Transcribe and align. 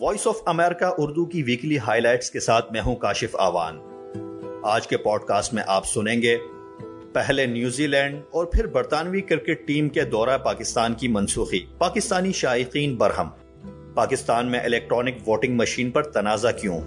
Voice 0.00 0.26
of 0.26 0.34
امریکہ 0.46 0.84
اردو 0.98 1.24
کی 1.24 1.42
weekly 1.42 1.78
high 1.78 2.00
lights 2.00 2.30
کے 2.30 2.40
ساتھ 2.40 2.72
میں 2.72 2.80
ہوں 2.80 2.96
کاشف 2.96 3.36
آوان۔ 3.38 3.78
آج 4.62 4.86
کے 4.86 4.96
پوڈ 4.96 5.20
کاسٹ 5.20 5.54
میں 5.54 5.62
آپ 5.66 5.86
سنیں 5.86 6.22
گے 6.22 6.36
پہلے 7.12 7.46
نیوزی 7.46 7.86
لینڈ 7.86 8.22
اور 8.30 8.44
پھر 8.44 8.66
برطانوی 8.66 9.20
کرکٹ 9.20 9.66
ٹیم 9.66 9.88
کے 9.88 10.02
دورہ 10.02 10.38
پاکستان 10.38 10.94
کی 10.94 11.08
منسوخی۔ 11.08 11.58
پاکستانی 11.78 12.32
شائقین 12.32 12.96
برہم۔ 12.96 13.28
پاکستان 13.94 14.50
میں 14.50 14.60
الیکٹرانک 14.60 15.28
ووٹنگ 15.28 15.56
مشین 15.56 15.90
پر 15.90 16.02
تنازع 16.02 16.50
کیوں؟ 16.50 16.80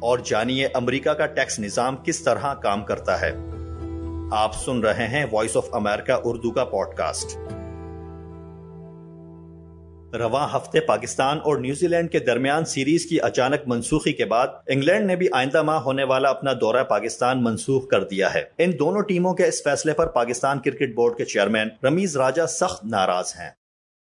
اور 0.00 0.18
جانیے 0.18 0.68
امریکہ 0.74 1.10
کا 1.10 1.26
ٹیکس 1.26 1.58
نظام 1.60 1.96
کس 1.96 2.20
طرح 2.20 2.54
کام 2.54 2.84
کرتا 2.84 3.20
ہے۔ 3.20 3.32
آپ 4.32 4.54
سن 4.54 4.80
رہے 4.80 5.08
ہیں 5.08 5.26
وائس 5.32 5.56
آف 5.56 5.74
امریکہ 5.74 6.12
اردو 6.24 6.50
کا 6.50 6.64
پوڈ 6.64 6.96
کاسٹ 6.96 7.38
رواں 10.14 10.48
ہفتے 10.54 10.80
پاکستان 10.80 11.38
اور 11.44 11.56
نیوزی 11.56 11.86
لینڈ 11.86 12.10
کے 12.10 12.18
درمیان 12.18 12.64
سیریز 12.64 13.06
کی 13.06 13.20
اچانک 13.20 13.60
منسوخی 13.66 14.12
کے 14.12 14.24
بعد 14.24 14.48
انگلینڈ 14.66 15.06
نے 15.06 15.16
بھی 15.16 15.26
آئندہ 15.32 15.62
ماہ 15.62 15.80
ہونے 15.80 16.04
والا 16.04 16.28
اپنا 16.28 16.52
دورہ 16.60 16.84
پاکستان 16.84 17.44
منسوخ 17.44 17.88
کر 17.88 18.04
دیا 18.04 18.34
ہے۔ 18.34 18.42
ان 18.58 18.70
دونوں 18.78 19.02
ٹیموں 19.02 19.34
کے 19.34 19.46
اس 19.46 19.62
فیصلے 19.62 19.92
پر 19.92 20.06
پاکستان 20.06 20.60
کرکٹ 20.60 20.94
بورڈ 20.94 21.16
کے 21.16 21.24
چیئرمین 21.24 21.68
رمیز 21.84 22.16
راجہ 22.16 22.46
سخت 22.46 22.84
ناراض 22.84 23.32
ہیں۔ 23.38 23.50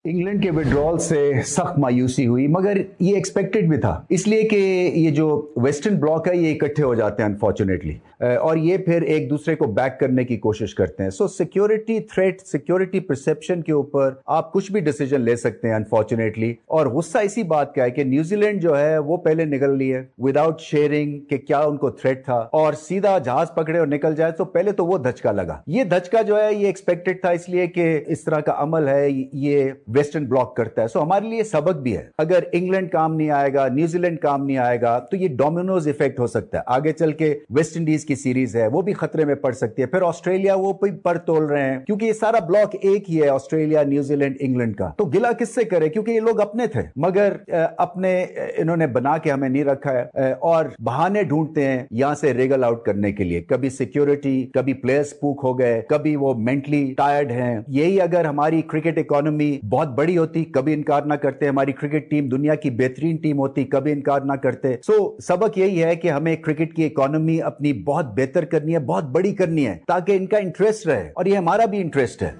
انگلینڈ 0.04 0.42
کے 0.42 0.50
وڈرول 0.50 0.98
سے 0.98 1.32
سخت 1.46 1.78
مایوسی 1.78 2.26
ہوئی، 2.26 2.46
مگر 2.46 2.76
یہ 3.00 3.14
ایکسپیکٹڈ 3.14 3.68
بھی 3.68 3.76
تھا۔ 3.76 4.04
اس 4.08 4.26
لیے 4.26 4.42
کہ 4.42 4.90
یہ 4.94 5.10
جو 5.10 5.52
ویسٹرن 5.56 5.96
بلاک 5.96 6.28
ہے، 6.28 6.36
یہ 6.36 6.54
اکٹھے 6.54 6.84
ہو 6.84 6.94
جاتے 6.94 7.22
ہیں 7.22 7.30
انفارچونیٹلی 7.30 7.94
اور 8.20 8.56
یہ 8.56 8.76
پھر 8.76 9.02
ایک 9.02 9.30
دوسرے 9.30 9.54
کو 9.54 9.64
بیک 9.64 10.00
کرنے 10.00 10.24
کی 10.24 10.36
کوشش 10.36 10.74
کرتے 10.74 11.02
ہیں۔ 11.02 11.10
So 11.10 11.28
security 11.28 12.00
threat 12.00 12.40
security 12.40 13.00
perception 13.00 13.62
کے 13.62 13.72
اوپر 13.72 14.14
آپ 14.26 14.52
کچھ 14.52 14.72
بھی 14.72 14.80
ڈیسیجن 14.80 15.20
لے 15.20 15.36
سکتے 15.36 15.68
ہیں 15.68 15.74
انفارچونیٹلی 15.74 16.54
اور 16.66 16.86
غصہ 16.86 17.18
اسی 17.18 17.42
بات 17.42 17.74
کا 17.74 17.84
ہے 17.84 17.90
کہ 17.90 18.04
نیوزی 18.04 18.36
لینڈ 18.36 18.62
جو 18.62 18.78
ہے، 18.78 18.98
وہ 18.98 19.16
پہلے 19.16 19.44
نکل 19.44 19.78
لی 19.78 19.94
ہے۔ 19.94 20.04
وداؤٹ 20.18 20.60
شیئرنگ 20.60 21.20
کہ 21.20 21.36
کیا 21.36 21.58
ان 21.58 21.76
کو 21.76 21.90
تھریٹ 21.90 22.24
تھا۔ 22.24 22.48
اور 22.52 22.72
سیدھا 22.72 23.18
جہاز 23.18 23.46
پکڑے 23.54 23.78
اور 23.78 23.86
نکل 23.86 24.14
جائے، 24.14 24.32
تو 24.32 24.44
پہلے 24.44 24.72
تو 24.72 24.86
وہ 24.86 24.98
دھچکا 24.98 25.32
لگا۔ 25.32 25.60
یہ 25.66 25.84
دھچکا 25.84 26.22
جو 26.22 26.42
ہے، 26.42 26.54
یہ 26.54 26.66
ایکسپیکٹڈ 26.66 27.20
تھا، 27.20 27.30
اس 27.30 27.48
لیے 27.48 27.66
کہ 27.66 28.00
اس 28.06 28.24
طرح 28.24 28.40
کا 28.40 28.54
عمل 28.56 28.88
ہے، 28.88 29.08
یہ 29.32 29.70
ویسٹرن 29.96 30.26
بلاک 30.26 30.56
کرتا 30.56 30.82
ہے۔ 30.82 30.88
سو 30.88 31.02
ہمارے 31.02 31.28
لیے 31.28 31.42
سبق 31.42 31.76
بھی 31.76 31.96
ہے۔ 31.96 32.06
اگر 32.18 32.38
انگلینڈ 32.52 32.90
کام 32.90 33.14
نہیں 33.14 33.30
آئے 33.30 33.54
گا 33.54 33.68
نیوزی 33.68 33.98
لینڈ 33.98 34.18
کام 34.18 34.46
نہیں 34.46 34.58
آئے 34.58 34.80
گا، 34.80 34.98
تو 34.98 35.16
یہ 35.16 35.28
ڈومینوز 35.28 35.88
افیکٹ 35.88 36.20
ہو 36.20 36.26
سکتا 36.26 36.58
ہے۔ 36.58 36.62
آگے 36.66 36.92
چل 36.92 37.12
کے 37.12 37.38
ویسٹ 37.50 37.76
انڈیز 37.76 38.04
کی 38.04 38.14
سیریز 38.14 38.56
ہے، 38.56 38.66
وہ 38.66 38.82
بھی 38.82 38.92
خطرے 38.92 39.24
میں 39.24 39.34
پڑ 39.34 39.52
سکتی 39.52 39.82
ہے۔ 39.82 39.86
پھر 39.86 40.02
آسٹریلیا 40.02 40.54
وہ 40.54 40.72
بھی 40.72 40.90
پر 40.90 41.18
تول 41.18 41.44
رہے 41.44 41.72
ہیں، 41.72 41.78
کیونکہ 41.78 42.04
یہ 42.04 42.12
سارا 42.12 42.44
بلاک 42.44 42.76
ایک 42.82 43.10
ہی 43.10 43.22
ہے، 43.22 43.28
آسٹریلیا 43.28 43.82
نیوزی 43.82 44.16
لینڈ 44.16 44.36
انگلینڈ 44.40 44.76
کا۔ 44.76 44.90
تو 44.96 45.04
گلا 45.04 45.32
کس 45.32 45.54
سے 45.54 45.64
کرے؟ 45.64 45.88
کیونکہ 45.88 46.10
یہ 46.10 46.20
لوگ 46.20 46.40
اپنے 46.40 46.66
تھے۔ 46.66 46.80
مگر 46.96 47.32
اپنے 47.76 48.26
انہوں 48.56 48.76
نے 48.76 48.86
بنا 48.86 49.18
کے 49.18 49.30
ہمیں 49.30 49.48
نہیں 49.48 49.64
رکھا 49.64 49.92
ہے۔ 49.92 50.32
اور 50.32 50.64
بہانے 50.84 51.22
ڈھونڈتے 51.22 51.64
ہیں 51.64 51.84
یہاں 51.90 52.14
سے 52.14 52.34
ریگل 52.34 52.64
آؤٹ 52.64 52.84
کرنے 52.84 53.12
کے 53.12 53.24
لیے۔ 53.24 53.40
کبھی 53.40 53.70
سیکیورٹی، 53.70 54.46
کبھی 54.54 54.74
پلیئرز 54.74 55.20
پوک 55.20 55.40
ہو 55.44 55.58
گئے، 55.58 55.82
کبھی 55.88 56.16
وہ 56.16 56.34
مینٹلی 56.34 56.94
ٹائرڈ 56.96 57.30
ہیں۔ 57.30 57.58
یہی 57.68 58.00
اگر 58.00 58.24
ہماری 58.24 58.62
کرکٹ 58.62 58.98
اکانومی 58.98 59.58
بہت 59.78 59.88
بڑی 59.88 60.18
ہوتی، 60.18 60.44
کبھی 60.44 60.72
انکار 60.74 61.02
نہ 61.02 61.14
کرتے، 61.14 61.48
ہماری 61.48 61.72
کرکٹ 61.72 62.10
ٹیم 62.10 62.28
دنیا 62.28 62.54
کی 62.54 62.70
بہترین 62.70 63.16
ٹیم 63.16 63.38
ہوتی، 63.38 63.64
کبھی 63.64 63.92
انکار 63.92 64.20
نہ 64.20 64.32
کرتے۔ 64.32 64.74
سو 64.86 65.20
سبق 65.20 65.58
یہی 65.58 65.84
ہے 65.84 65.96
کہ 65.96 66.08
ہمیں 66.08 66.36
کرکٹ 66.36 66.76
کی 66.76 66.84
اکانومی 66.84 67.42
اپنی 67.42 67.72
بہت 67.72 68.04
بہتر 68.04 68.44
کرنی 68.44 68.74
ہے، 68.74 68.78
بہت 68.78 69.04
بڑی 69.04 69.34
کرنی 69.34 69.66
ہے، 69.66 69.78
تاکہ 69.86 70.12
ان 70.12 70.26
کا 70.26 70.38
انٹرسٹ 70.38 70.86
رہے۔ 70.86 71.12
اور 71.14 71.26
یہ 71.26 71.36
ہمارا 71.36 71.64
بھی 71.64 71.80
انٹرسٹ 71.80 72.22
ہے۔ 72.22 72.30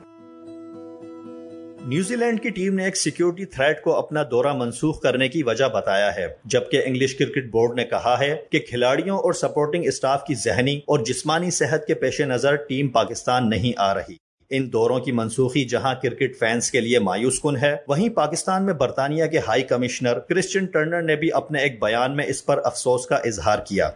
نیوزی 1.87 2.17
لینڈ 2.17 2.41
کی 2.41 2.49
ٹیم 2.49 2.75
نے 2.75 2.85
ایک 2.85 2.97
سیکیورٹی 2.97 3.45
تھریٹ 3.45 3.81
کو 3.83 3.95
اپنا 3.95 4.23
دورہ 4.31 4.53
منسوخ 4.53 5.01
کرنے 5.01 5.29
کی 5.29 5.43
وجہ 5.43 5.65
بتایا 5.75 6.17
ہے۔ 6.17 6.27
جبکہ 6.45 6.83
انگلش 6.85 7.15
کرکٹ 7.15 7.51
بورڈ 7.51 7.77
نے 7.77 7.85
کہا 7.85 8.17
ہے 8.21 8.37
کہ 8.51 8.59
کھلاڑیوں 8.59 9.19
اور 9.19 9.33
سپورٹنگ 9.33 9.85
اسٹاف 9.87 10.25
کی 10.25 10.35
ذہنی 10.35 10.77
اور 10.77 10.99
جسمانی 10.99 11.51
صحت 11.51 11.87
کے 11.87 11.95
پیش 11.95 12.21
نظر 12.21 12.55
ٹیم 12.55 12.89
پاکستان 12.89 13.51
نہیں 13.51 13.73
آ 13.77 13.95
رہی۔ 13.95 14.28
ان 14.51 14.73
دوروں 14.73 14.99
کی 15.01 15.13
منسوخی 15.13 15.65
جہاں 15.65 15.95
کرکٹ 16.03 16.39
فینس 16.39 16.71
کے 16.71 16.81
لیے 16.81 16.99
مایوس 16.99 17.41
کن 17.41 17.57
ہے، 17.57 17.77
وہیں 17.89 18.09
پاکستان 18.09 18.67
میں 18.67 18.75
برطانیہ 18.75 19.27
کے 19.27 19.39
ہائی 19.39 19.63
کمشنر 19.63 20.19
کرسچن 20.19 20.67
ٹرنر 20.67 21.03
نے 21.03 21.17
بھی 21.17 21.33
اپنے 21.33 21.59
ایک 21.59 21.81
بیان 21.81 22.17
میں 22.17 22.25
اس 22.27 22.47
پر 22.47 22.61
افسوس 22.65 23.07
کا 23.07 23.17
اظہار 23.17 23.59
کیا۔ 23.59 23.87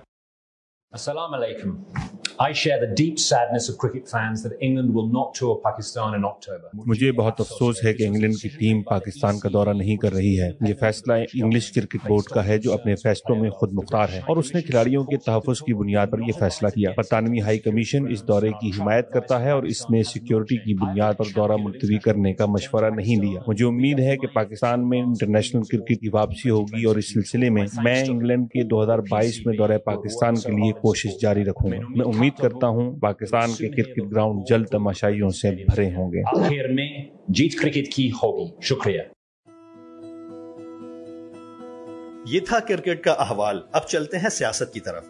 السلام 0.93 1.35
علیکم۔ 1.35 1.83
مجھے 6.87 7.13
بہت 7.13 7.35
افسوس 7.39 7.85
ہے 7.85 7.95
کہ 7.95 8.03
انگلینڈ 8.03 8.35
کی 8.35 8.49
ٹیم 8.49 8.83
پاکستان 8.83 9.39
کا 9.39 9.49
دورہ 9.53 9.69
نہیں 9.69 9.97
کر 9.97 10.13
رہی 10.13 10.41
ہے۔ 10.41 10.51
یہ 10.69 10.75
فیصلہ 10.81 11.13
انگلش 11.13 11.73
کرکٹ 11.73 11.99
بورڈ 12.09 12.25
کا 12.25 12.47
ہے 12.47 12.59
جو 12.59 12.73
اپنے 12.73 12.95
فیصلوں 12.95 13.39
میں 13.39 13.51
خود 13.51 13.73
مختار 13.73 14.07
ہے۔ 14.13 14.19
اور 14.19 14.37
اس 14.37 14.55
نے 14.55 14.61
کھلاڑیوں 14.61 15.05
کے 15.05 15.17
تحفظ 15.17 15.59
کی 15.59 15.75
بنیاد 15.75 16.07
پر 16.11 16.19
یہ 16.19 16.33
فیصلہ 16.39 16.69
کیا۔ 16.69 16.91
برطانوی 16.97 17.41
ہائی 17.41 17.59
کمیشن 17.59 18.11
اس 18.11 18.29
دورے 18.29 18.49
کی 18.61 18.69
حمایت 18.69 19.11
کرتا 19.11 19.41
ہے 19.41 19.51
اور 19.51 19.63
اس 19.63 19.91
نے 19.91 20.03
سیکیورٹی 20.03 20.57
کی 20.57 20.75
بنیاد 20.75 21.15
پر 21.19 21.25
دورہ 21.37 21.57
ملتوی 21.63 21.99
کرنے 21.99 22.33
کا 22.33 22.47
مشورہ 22.47 22.91
نہیں 22.91 23.21
لیا۔ 23.21 23.41
مجھے 23.47 23.65
امید 23.65 24.01
ہے 24.01 24.17
کہ 24.17 24.27
پاکستان 24.27 24.89
میں 24.89 25.03
انٹرنیشنل 25.03 25.63
کرکٹ 25.63 26.01
کی 26.01 26.09
واپسی 26.13 26.51
ہوگی 26.51 26.85
اور 26.85 26.97
اس 26.97 27.13
سلسلے 27.13 27.51
میں 27.51 27.63
میں 27.85 28.05
انگلینڈ 28.09 28.47
کے 28.49 28.63
دو 28.63 28.83
ہزار 28.83 28.99
بائیس 29.11 29.47
میں 29.47 29.57
دورہ 29.57 29.79
پاکستان 29.85 30.35
کے 30.35 30.53
لیے 30.53 30.73
کوشش 30.73 31.11
جاری 31.23 31.45
رکھوں 31.45 31.71
گا۔ 31.71 31.77
میں 31.91 32.07
امید 32.07 32.32
کرتا 32.39 32.67
ہوں 32.67 33.01
پاکستان 33.01 33.53
کے 33.53 33.69
کرکٹ 33.69 34.13
گراؤنڈ 34.13 34.43
جلد 34.49 34.67
تماشائیوں 34.67 35.31
سے 35.31 35.51
بھرے 35.51 35.95
ہوں 35.95 36.13
گے۔ 36.13 36.45
آخر 36.45 36.73
میں 36.73 36.89
جیت 37.29 37.61
کرکٹ 37.63 37.93
کی 37.95 38.11
ہوگی۔ 38.11 38.61
شکریہ۔ 38.63 39.01
یہ 42.27 42.41
تھا 42.41 42.59
کرکٹ 42.61 43.05
کا 43.05 43.13
احوال۔ 43.13 43.61
اب 43.73 43.87
چلتے 43.89 44.19
ہیں 44.19 44.29
سیاست 44.29 44.75
کی 44.75 44.81
طرف۔ 44.81 45.09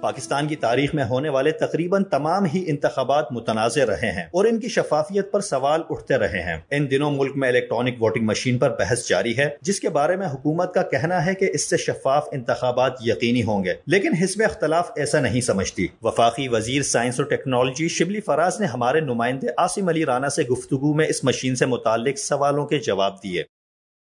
پاکستان 0.00 0.48
کی 0.48 0.56
تاریخ 0.56 0.94
میں 0.94 1.04
ہونے 1.04 1.28
والے 1.28 1.50
تقریباً 1.50 2.04
تمام 2.04 2.44
ہی 2.44 2.64
انتخابات 2.66 3.32
متنازع 3.32 3.86
رہے 3.86 4.10
ہیں 4.12 4.22
اور 4.22 4.44
ان 4.44 4.60
کی 4.60 4.68
شفافیت 4.68 5.32
پر 5.32 5.40
سوال 5.40 5.82
اٹھتے 5.90 6.16
رہے 6.16 6.42
ہیں۔ 6.42 6.56
ان 6.70 6.90
دنوں 6.90 7.10
ملک 7.10 7.36
میں 7.36 7.48
الیکٹرانک 7.48 8.02
ووٹنگ 8.02 8.26
مشین 8.26 8.58
پر 8.58 8.70
بحث 8.70 9.08
جاری 9.08 9.38
ہے، 9.38 9.48
جس 9.62 9.80
کے 9.80 9.88
بارے 9.88 10.16
میں 10.16 10.26
حکومت 10.26 10.74
کا 10.74 10.82
کہنا 10.82 11.26
ہے 11.26 11.34
کہ 11.34 11.50
اس 11.52 11.70
سے 11.70 11.76
شفاف 11.76 12.28
انتخابات 12.32 12.92
یقینی 13.00 13.42
ہوں 13.42 13.64
گے۔ 13.64 13.74
لیکن 13.86 14.12
حزب 14.12 14.42
اختلاف 14.44 14.90
ایسا 14.96 15.20
نہیں 15.20 15.40
سمجھتی۔ 15.40 15.86
وفاقی 16.02 16.48
وزیر 16.48 16.82
سائنس 16.82 17.20
اور 17.20 17.28
ٹیکنالوجی 17.28 17.88
شبلی 17.88 18.20
فراز 18.20 18.60
نے 18.60 18.66
ہمارے 18.66 19.00
نمائندے 19.00 19.46
عاصم 19.58 19.88
علی 19.88 20.04
رانا 20.04 20.28
سے 20.28 20.42
گفتگو 20.42 20.94
میں 20.94 21.06
اس 21.06 21.24
مشین 21.24 21.56
سے 21.56 21.66
متعلق 21.66 22.18
سوالوں 22.18 22.66
کے 22.66 22.78
جواب 22.78 23.22
دیے۔ 23.22 23.42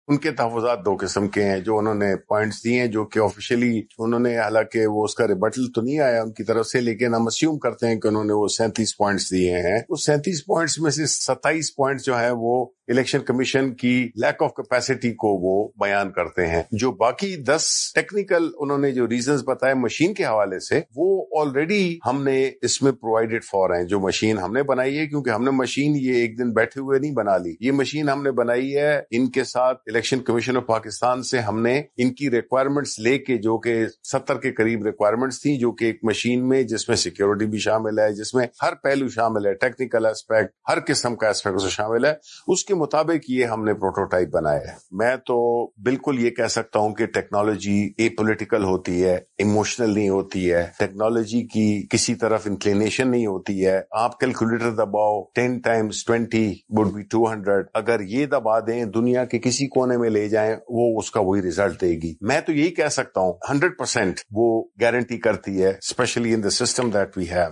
ان 0.07 0.17
کے 0.17 0.31
تحفظات 0.31 0.85
دو 0.85 0.95
قسم 0.99 1.27
کے 1.27 1.43
ہیں، 1.43 1.59
جو 1.59 1.77
انہوں 1.77 1.95
نے 1.95 2.15
پوائنٹس 2.15 2.63
دیے 2.63 2.79
ہیں، 2.79 2.87
جو 2.87 3.05
کہ 3.05 3.19
آفیشلی 3.19 3.81
انہوں 3.97 4.19
نے 4.19 4.37
حالانکہ 4.37 4.87
وہ 4.87 5.03
اس 5.03 5.15
کا 5.15 5.27
ریبٹل 5.27 5.71
تو 5.75 5.81
نہیں 5.81 5.99
آیا 5.99 6.21
ان 6.21 6.31
کی 6.31 6.43
طرف 6.43 6.67
سے، 6.67 6.81
لیکن 6.81 7.13
ہم 7.13 7.27
اسیوم 7.27 7.59
کرتے 7.59 7.87
ہیں 7.87 7.95
کہ 7.95 8.07
انہوں 8.07 8.23
نے 8.23 8.33
وہ 8.33 8.47
سینتیس 8.47 8.97
پوائنٹس 8.97 9.31
دیے 9.31 9.57
ہیں۔ 9.57 9.79
اس 9.89 10.05
سینتیس 10.05 10.45
پوائنٹس 10.45 10.79
میں 10.79 10.91
سے 10.91 11.05
ستائیس 11.05 11.75
پوائنٹس 11.75 12.05
جو 12.05 12.19
ہے 12.19 12.29
وہ 12.31 12.65
الیکشن 12.87 13.19
کمیشن 13.19 13.73
کی 13.73 14.09
لیک 14.15 14.43
آف 14.43 14.51
کیپیسٹی 14.53 15.13
کو 15.13 15.27
وہ 15.27 15.69
بیان 15.79 16.11
کرتے 16.11 16.47
ہیں۔ 16.47 16.63
جو 16.71 16.91
باقی 16.91 17.35
دس 17.35 17.91
ٹیکنیکل 17.95 18.49
انہوں 18.59 18.77
نے 18.77 18.91
جو 18.91 19.07
ریزنز 19.07 19.43
بتائے 19.45 19.73
مشین 19.73 20.13
کے 20.13 20.25
حوالے 20.25 20.59
سے، 20.59 20.81
وہ 20.95 21.25
آلریڈی 21.39 21.99
ہم 22.05 22.23
نے 22.23 22.51
اس 22.61 22.81
میں 22.81 22.91
پرووائڈیڈ 22.91 23.43
فار 23.43 23.77
ہیں۔ 23.77 23.83
جو 23.83 23.99
مشین 23.99 24.37
ہم 24.37 24.53
نے 24.53 24.63
بنائی 24.63 24.97
ہے، 24.97 25.07
کیونکہ 25.07 25.29
ہم 25.29 25.43
نے 25.43 25.51
مشین 25.51 25.95
یہ 25.95 26.13
ایک 26.13 26.39
دن 26.39 26.51
بیٹھے 26.51 26.81
ہوئے 26.81 26.99
نہیں 26.99 27.11
بنا 27.11 27.37
لی۔ 27.37 27.55
یہ 27.59 27.71
مشین 27.71 28.09
ہم 28.09 28.23
نے 28.23 28.31
بنائی 28.31 28.77
ہے 28.77 29.01
ان 29.11 29.31
کے 29.31 29.43
ساتھ 29.43 29.81
الیکشن 29.91 30.19
کمیشن 30.19 30.57
آف 30.57 30.65
پاکستان 30.65 31.23
سے 31.23 31.39
ہم 31.39 31.61
نے 31.61 31.81
ان 31.97 32.13
کی 32.13 32.31
ریکوائرمنٹس 32.31 32.99
لے 32.99 33.17
کے 33.17 33.37
جو 33.37 33.57
کہ 33.57 33.85
ستر 34.03 34.37
کے 34.37 34.51
قریب 34.51 34.85
ریکوائرمنٹس 34.85 35.41
تھیں، 35.41 35.59
جو 35.59 35.71
کہ 35.71 35.85
ایک 35.85 35.99
مشین 36.03 36.49
میں، 36.49 36.63
جس 36.63 36.89
میں 36.89 36.97
سیکیورٹی 36.97 37.45
بھی 37.45 37.59
شامل 37.59 37.99
ہے، 37.99 38.13
جس 38.13 38.33
میں 38.33 38.47
ہر 38.63 38.73
پہلو 38.83 39.07
شامل 39.07 39.45
ہے 39.45 39.53
ٹیکنیکل 39.53 40.05
اسپیکٹ 40.05 40.53
ہر 40.69 40.77
قسم 40.87 41.15
کا 41.15 41.29
اسپیکٹ 41.29 41.69
شامل 41.69 42.05
ہے۔ 42.05 42.13
اس 42.47 42.65
کے 42.65 42.75
مطابق 42.75 43.29
یہ 43.29 43.45
ہم 43.45 43.65
نے 43.65 43.73
پروٹوٹائپ 43.73 44.29
بنایا 44.29 44.59
ہے۔ 44.59 44.75
میں 44.91 45.15
تو 45.15 45.65
بالکل 45.65 46.19
یہ 46.19 46.29
کہہ 46.29 46.47
سکتا 46.47 46.79
ہوں 46.79 46.93
کہ 46.93 47.05
ٹیکنالوجی 47.05 47.91
اے 47.97 48.09
پولیٹیکل 48.09 48.63
ہوتی 48.63 49.03
ہے 49.03 49.19
ایموشنل 49.37 49.93
نہیں 49.93 50.09
ہوتی 50.09 50.53
ہے۔ 50.53 50.67
ٹیکنالوجی 50.79 51.41
کی 51.41 51.87
کسی 51.89 52.15
طرف 52.15 52.41
انکلینیشن 52.45 53.07
نہیں 53.07 53.25
ہوتی 53.25 53.65
ہے۔ 53.65 53.81
آپ 53.91 54.19
کیلکولیٹر 54.19 54.71
دباؤ 54.71 55.23
ten 55.23 55.59
times 55.59 56.05
twenty 56.05 56.53
would 56.69 56.87
be 56.87 57.01
two 57.01 57.31
hundred 57.31 57.65
اگر 57.73 57.99
یہ 57.99 58.25
دبا 58.25 58.59
دیں 58.59 58.85
دنیا 58.85 59.25
کے 59.25 59.39
کسی 59.39 59.67
کو 59.67 59.80
کونے 59.81 59.97
میں 59.97 60.09
لے 60.09 60.27
جائیں، 60.29 60.55
وہ 60.69 60.99
اس 60.99 61.11
کا 61.11 61.19
وہی 61.19 61.41
ریزلٹ 61.41 61.81
دے 61.81 61.91
گی۔ 62.01 62.13
میں 62.21 62.41
تو 62.41 62.51
یہی 62.51 62.69
کہہ 62.69 62.89
سکتا 62.91 63.21
ہوں 63.21 63.33
ہنڈریڈ 63.49 63.77
پرسینٹ 63.77 64.19
وہ 64.31 64.63
گارنٹی 64.81 65.17
کرتی 65.17 65.61
ہے 65.63 65.69
especially 65.69 66.33
in 66.33 66.43
the 66.43 66.49
system 66.49 66.89
that 66.89 67.17
we 67.17 67.29
have 67.31 67.51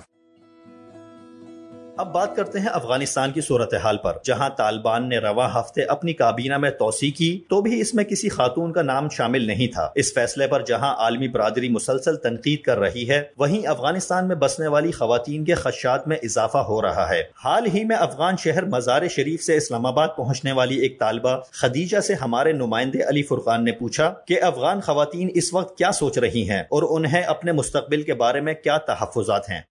اب 1.99 2.13
بات 2.13 2.35
کرتے 2.35 2.59
ہیں 2.59 2.67
افغانستان 2.67 3.31
کی 3.31 3.41
صورتحال 3.41 3.97
پر۔ 3.97 4.17
جہاں 4.23 4.49
طالبان 4.57 5.09
نے 5.09 5.17
رواں 5.17 5.49
ہفتے 5.55 5.83
اپنی 5.83 6.13
کابینہ 6.13 6.57
میں 6.57 6.69
توسیع 6.69 7.11
کی، 7.17 7.39
تو 7.49 7.61
بھی 7.61 7.81
اس 7.81 7.93
میں 7.93 8.03
کسی 8.03 8.29
خاتون 8.29 8.73
کا 8.73 8.81
نام 8.81 9.09
شامل 9.09 9.47
نہیں 9.47 9.67
تھا۔ 9.67 9.89
اس 9.95 10.13
فیصلے 10.13 10.47
پر 10.47 10.65
جہاں 10.65 10.95
عالمی 10.95 11.27
برادری 11.27 11.69
مسلسل 11.69 12.15
تنقید 12.15 12.61
کر 12.61 12.79
رہی 12.79 13.09
ہے، 13.09 13.23
وہیں 13.37 13.67
افغانستان 13.67 14.27
میں 14.27 14.35
بسنے 14.35 14.67
والی 14.67 14.91
خواتین 14.91 15.45
کے 15.45 15.55
خدشات 15.55 16.07
میں 16.07 16.17
اضافہ 16.23 16.57
ہو 16.57 16.81
رہا 16.81 17.09
ہے۔ 17.09 17.23
حال 17.45 17.65
ہی 17.73 17.83
میں 17.83 17.95
افغان 17.95 18.37
شہر 18.37 18.65
مزار 18.65 19.07
شریف 19.07 19.43
سے 19.43 19.57
اسلام 19.57 19.85
آباد 19.85 20.07
پہنچنے 20.17 20.51
والی 20.51 20.75
ایک 20.75 20.99
طالبہ 20.99 21.37
خدیجہ 21.51 21.99
سے 21.99 22.13
ہمارے 22.13 22.51
نمائندے 22.51 23.01
علی 23.01 23.23
فرقان 23.23 23.65
نے 23.65 23.71
پوچھا 23.71 24.13
کہ 24.27 24.43
افغان 24.43 24.81
خواتین 24.81 25.29
اس 25.33 25.53
وقت 25.53 25.77
کیا 25.77 25.91
سوچ 25.91 26.17
رہی 26.17 26.49
ہیں 26.49 26.61
اور 26.61 26.83
انہیں 26.89 27.21
اپنے 27.21 27.51
مستقبل 27.51 28.01
کے 28.01 28.13
بارے 28.13 28.41
میں 28.41 28.53
کیا 28.53 28.77
تحفظات 28.77 29.49
ہیں۔ 29.49 29.61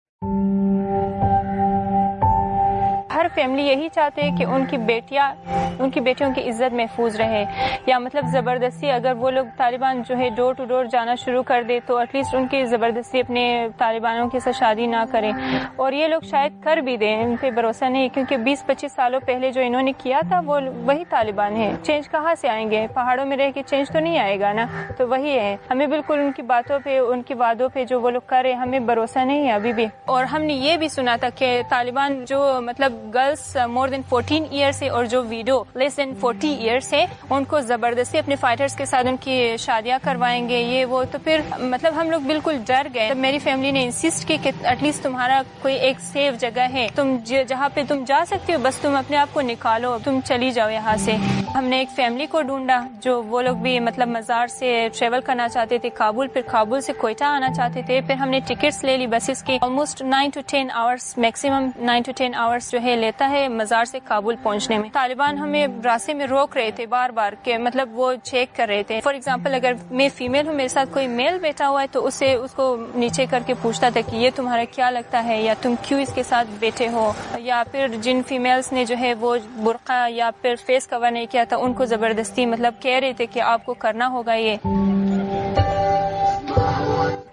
فیملی 3.39 3.63
یہی 3.63 3.89
چاہتے 3.89 4.23
ہیں 4.23 4.37
کہ 4.37 4.45
ان 4.45 4.67
کی 4.67 4.79
بیٹیاں، 4.79 5.35
ان 5.79 5.91
کی 5.91 6.01
بیٹیوں 6.01 6.35
کی 6.35 6.51
عزت 6.51 6.75
محفوظ 6.75 7.17
رہے۔ 7.17 7.45
یا 7.87 7.99
مطلب 7.99 8.25
زبردستی 8.33 8.91
اگر 8.91 9.13
وہ 9.13 9.31
لوگ 9.31 9.47
طالبان 9.57 10.03
جو 10.09 10.19
ہے 10.19 10.31
ڈور 10.31 10.55
ٹو 10.55 10.65
ڈور 10.65 10.85
جانا 10.85 11.15
شروع 11.15 11.43
کر 11.43 11.63
دے 11.63 11.81
تو 11.87 11.97
ایٹ 11.97 12.15
لیسٹ 12.15 12.35
ان 12.35 12.47
کی 12.47 12.65
زبردستی 12.65 13.21
اپنے 13.21 13.69
طالبانوں 13.79 14.29
کے 14.29 14.41
ساتھ 14.41 14.57
شادی 14.57 14.87
نہ 14.87 14.97
کریں۔ 15.13 15.33
اور 15.77 15.93
یہ 15.93 16.07
لوگ 16.07 16.21
شاید 16.21 16.53
کر 16.65 16.77
بھی 16.77 16.97
دیں، 16.97 17.25
ان 17.25 17.37
پہ 17.41 17.51
بھروسہ 17.51 17.85
نہیں 17.85 18.09
کیونکہ 18.09 18.37
بیس 18.37 18.67
پچیس 18.67 18.93
سالوں 18.93 19.21
پہلے 19.21 19.51
جو 19.51 19.61
انہوں 19.65 19.83
نے 19.83 19.93
کیا 19.99 20.21
تھا، 20.29 20.41
وہ 20.47 20.61
وہی 20.77 21.05
طالبان 21.09 21.57
ہیں۔ 21.57 21.77
چینج 21.83 22.11
کہاں 22.11 22.35
سے 22.35 22.49
آئیں 22.49 22.71
گے؟ 22.71 22.87
پہاڑوں 22.95 23.25
میں 23.25 23.37
رہ 23.37 23.51
کے 23.55 23.63
چینج 23.67 23.89
تو 23.89 23.99
نہیں 23.99 24.19
آئے 24.19 24.41
گا 24.41 24.53
نا؟ 24.53 24.67
تو 24.97 25.09
وہی 25.09 25.39
ہے 25.39 25.57
ہمیں 25.71 25.87
بالکل 25.87 26.19
ان 26.19 26.33
کی 26.33 26.43
باتوں 26.43 26.79
پہ، 26.85 26.99
ان 26.99 27.23
کی 27.23 27.35
وعدوں 27.35 27.69
پہ 27.69 27.85
جو 27.85 28.01
وہ 28.01 28.11
لوگ 28.11 28.21
کرے 28.27 28.53
ہمیں 28.53 28.79
بھروسہ 28.79 29.19
نہیں 29.19 29.47
ہے 29.47 29.53
ابھی 29.53 29.73
بھی۔ 29.73 29.87
اور 30.05 30.25
ہم 30.25 30.43
نے 30.43 30.53
یہ 30.53 30.77
بھی 30.77 30.89
سنا 30.89 31.17
تھا 31.17 31.29
کہ 31.29 31.63
طالبان 31.69 32.25
جو 32.25 32.61
مطلب 32.63 32.93
girls 33.29 33.57
more 33.69 33.89
than 33.89 34.03
fourteen 34.09 34.45
year 34.51 34.73
سے 34.73 34.89
اور 34.89 35.05
جو 35.05 35.23
ویڈو 35.23 35.63
لیس 35.75 35.97
دین 35.97 36.13
فورٹی 36.21 36.49
ایئر 36.51 36.81
سے 36.81 37.05
ان 37.31 37.45
کو 37.45 37.61
زبردستی 37.61 38.19
اپنے 38.19 38.37
فائٹرز 38.37 38.77
کے 38.77 38.85
ساتھ 38.85 39.07
ان 39.07 39.17
کی 39.17 39.57
شادیاں 39.59 39.99
کروائیں 40.03 40.49
گے 40.49 40.59
یہ 40.59 40.85
وہ 40.85 41.03
تو 41.13 41.19
پھر 41.25 41.41
مطلب 41.61 42.01
ہم 42.01 42.11
لوگ 42.11 42.21
بالکل 42.27 42.57
ڈر 42.67 42.87
گئے 42.95 43.15
میری 43.17 43.39
فیملی 43.39 43.71
نے 43.71 43.83
انسسٹ 43.85 44.27
کی 44.29 44.37
کہ 44.43 44.51
ایٹ 44.63 44.83
لیسٹ 44.83 45.03
تمہارا 45.03 45.41
کوئی 45.63 45.75
ایک 45.79 46.01
سیف 46.03 46.41
جگہ 46.41 46.67
ہے 46.73 46.87
تم 46.95 47.17
جہاں 47.25 47.69
پہ 47.75 47.83
تم 47.89 48.05
جا 48.07 48.23
سکتے 48.27 48.55
ہو 48.55 48.59
بس 48.63 48.79
تم 48.79 48.97
اپنے 48.97 49.17
آپ 49.17 49.35
کو 49.35 49.41
نکالو 49.43 49.97
تم 50.05 50.21
چلی 50.25 50.51
جاؤ 50.51 50.71
یہاں 50.71 50.97
سے 50.97 51.17
ہم 51.55 51.65
نے 51.65 51.79
ایک 51.79 51.89
فیملی 51.97 52.27
کو 52.27 52.43
ڈھونڈا 52.43 52.81
جو 53.01 53.23
وہ 53.25 53.43
لوگ 53.43 53.57
بھی 53.57 53.79
مطلب 53.81 54.09
مزار 54.09 54.47
سے 54.49 54.89
ٹریول 54.99 55.21
کرنا 55.21 55.49
چاہتے 55.49 55.79
تھے 55.79 55.91
کابل 55.95 56.29
پھر 56.29 56.43
کابل 56.49 56.81
سے 56.81 56.93
کوئٹہ 56.93 57.25
آنا 57.25 57.53
چاہتے 57.53 57.83
تھے 57.83 58.01
پھر 58.01 58.15
ہم 58.15 58.29
نے 58.29 58.41
ٹکٹس 58.47 58.83
لے 58.85 58.97
لی 58.97 59.07
بسز 59.07 59.43
کی 59.43 59.59
almost 59.63 60.03
nine 60.05 60.31
to 60.31 60.41
ten 60.47 60.71
hours 60.75 61.17
maximum 61.19 61.69
nine 61.81 62.03
to 62.03 62.13
ten 62.17 62.35
hours 62.37 62.71
جو 62.73 62.81
ہے 62.83 62.97
لیتا 63.19 63.31
ہے 63.31 63.49
مزار 63.49 63.85
سے 63.85 63.99
کابل 64.05 64.35
پہنچنے 64.43 64.79
میں۔ 64.79 64.89
طالبان 64.93 65.39
ہمیں 65.39 65.67
راستے 65.85 66.15
میں 66.15 66.27
روک 66.27 66.57
رہے 66.57 66.71
تھے 66.71 66.87
بار 66.87 67.11
بار 67.11 67.33
کہ 67.43 67.59
مطلب 67.59 67.89
وہ 67.93 68.15
چیک 68.23 68.57
کر 68.57 68.67
رہے 68.69 68.83
تھے۔ 68.83 69.01
فار 69.05 69.15
ایگزامپل 69.15 69.55
اگر 69.55 69.73
میں 69.91 70.09
فیمیل 70.15 70.47
ہوں، 70.47 70.55
میرے 70.55 70.69
ساتھ 70.69 70.93
کوئی 70.93 71.07
میل 71.07 71.39
بیٹھا 71.39 71.69
ہوا 71.69 71.83
ہے 71.83 71.87
تو 71.93 72.07
اسے 72.07 72.35
اس 72.35 72.53
کو 72.53 72.77
نیچے 72.95 73.27
کر 73.31 73.43
کے 73.47 73.55
پوچھتا 73.63 73.89
تھا 73.89 74.01
کہ 74.11 74.17
یہ 74.17 74.31
تمہارا 74.37 74.65
کیا 74.71 74.91
لگتا 74.91 75.25
ہے؟ 75.25 75.43
یا 75.43 75.55
تم 75.63 75.75
کیوں 75.83 76.01
اس 76.01 76.13
کے 76.15 76.23
ساتھ 76.23 76.49
بیٹھے 76.59 76.89
ہو؟ 76.89 77.13
یا 77.39 77.63
پھر 77.73 77.89
جن 77.89 78.21
فیمیلس 78.27 78.73
نے 78.73 78.85
جو 78.85 78.97
ہے 79.01 79.15
وہ 79.15 79.37
برقع 79.57 80.07
یا 80.11 80.31
پھر 80.43 80.55
فیس 80.67 80.87
کور 80.87 81.11
نہیں 81.11 81.27
کیا 81.31 81.45
تھا، 81.45 81.57
ان 81.57 81.73
کو 81.73 81.85
زبردستی 81.85 82.47
مطلب 82.47 82.75
کہہ 82.81 82.99
رہے 82.99 83.13
تھے 83.13 83.27
کہ 83.27 83.41
آپ 83.41 83.67
کو 83.67 83.75
کرنا 83.75 84.09
ہوگا 84.09 84.35
یہ۔ 84.35 84.57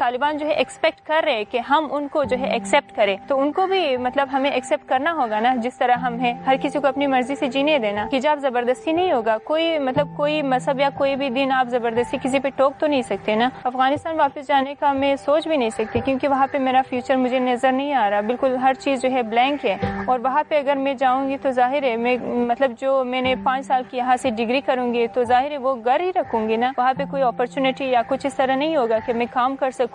طالبان 0.06 0.38
جو 0.38 0.46
ہے 0.48 0.52
ایکسپیکٹ 0.52 1.07
کر 1.07 1.22
رہے 1.25 1.44
کہ 1.44 1.60
ہم 1.69 1.88
ان 1.92 2.07
کو 2.07 2.24
جو 2.24 2.38
ہے 2.40 2.52
ایکسپٹ 2.52 2.96
کریں، 2.96 3.18
تو 3.28 3.40
ان 3.42 3.52
کو 3.52 3.68
بھی 3.68 3.98
مطلب 3.98 4.28
ہمیں 4.34 4.50
ایکسپٹ 4.52 4.90
کرنا 4.90 5.13
ہوگا 5.13 5.40
نا، 5.40 5.56
جس 5.56 5.78
طرح 5.78 5.96
ہم 5.96 6.19
ہیں۔ 6.19 6.34
ہر 6.48 6.56
کسی 6.62 6.80
کو 6.80 6.88
اپنی 6.88 7.07
مرضی 7.07 7.36
سے 7.36 7.48
جینے 7.48 7.80
دینا۔ 7.80 8.06
حجاب 8.13 8.40
زبردستی 8.40 8.92
نہیں 8.92 9.12
ہوگا۔ 9.12 9.38
کوئی 9.38 9.80
مطلب 9.80 10.07
کوئی 10.18 10.42
مذہب 10.42 10.80
یا 10.80 10.90
کوئی 10.96 11.16
بھی 11.16 11.30
دن 11.30 11.52
آپ 11.52 11.68
زبردستی 11.69 12.18
کسی 12.24 12.40
پہ 12.40 12.50
ٹوک 12.56 12.74
تو 12.80 12.88
نہیں 12.88 13.02
سکتے 13.02 13.36
نا۔ 13.36 13.50
افغانستان 13.63 14.19
واپس 14.19 14.48
جانے 14.48 14.74
کا 14.80 14.94
میں 14.94 15.16
سوچ 15.16 15.48
بھی 15.48 15.57
نہیں 15.57 15.69
سکتی 15.69 16.00
کیونکہ 16.00 16.28
وہاں 16.28 16.48
پہ 16.51 16.58
میرا 16.58 16.81
فیوچر 16.90 17.16
مجھے 17.16 17.40
نظر 17.40 17.72
نہیں 17.72 17.94
آ 17.94 18.10
رہا۔ 18.10 18.22
بالکل 18.22 18.56
ہر 18.56 18.74
چیز 18.74 19.01
جو 19.01 19.12
ہے 19.12 19.24
بلینک 19.24 19.66
ہے۔ 19.66 19.75
اور 20.08 20.19
وہاں 20.19 20.44
پہ 20.48 20.60
اگر 20.60 20.75
میں 20.75 20.94
جاؤں 20.94 21.30
گی 21.30 21.38
تو 21.38 21.51
ظاہر 21.51 21.84
ہے 21.84 21.96
میں 21.96 22.18
مطلب 22.48 22.72
جو 22.81 23.04
میں 23.04 23.22
نے 23.22 23.36
پانچ 23.44 23.66
سال 23.66 23.84
کی 23.90 23.98
یہاں 23.98 24.18
سے 24.18 24.30
ڈگری 24.30 24.62
کروں 24.62 24.94
گی 24.94 25.08
تو 25.08 25.24
ظاہر 25.24 25.51
ہے 25.51 25.58
وہ 25.58 25.75
گھر 25.86 26.00
ہی 26.00 26.12
رکھوں 26.16 26.50
گی 26.50 26.56
نا۔ 26.56 26.72
وہاں 26.78 26.94
پہ 26.98 27.04
کوئی 27.12 27.24
اپرچونیٹی 27.24 27.86
یا 27.86 28.01
کچھ 28.08 28.25
اس 28.25 28.36
طرح 28.36 28.56
نہیں 28.56 28.75
ہوگا 28.75 29.00
کہ 29.06 29.13
میں 29.13 29.25
کام 29.31 29.56
کر 29.56 29.72
سکوں۔ 29.72 29.95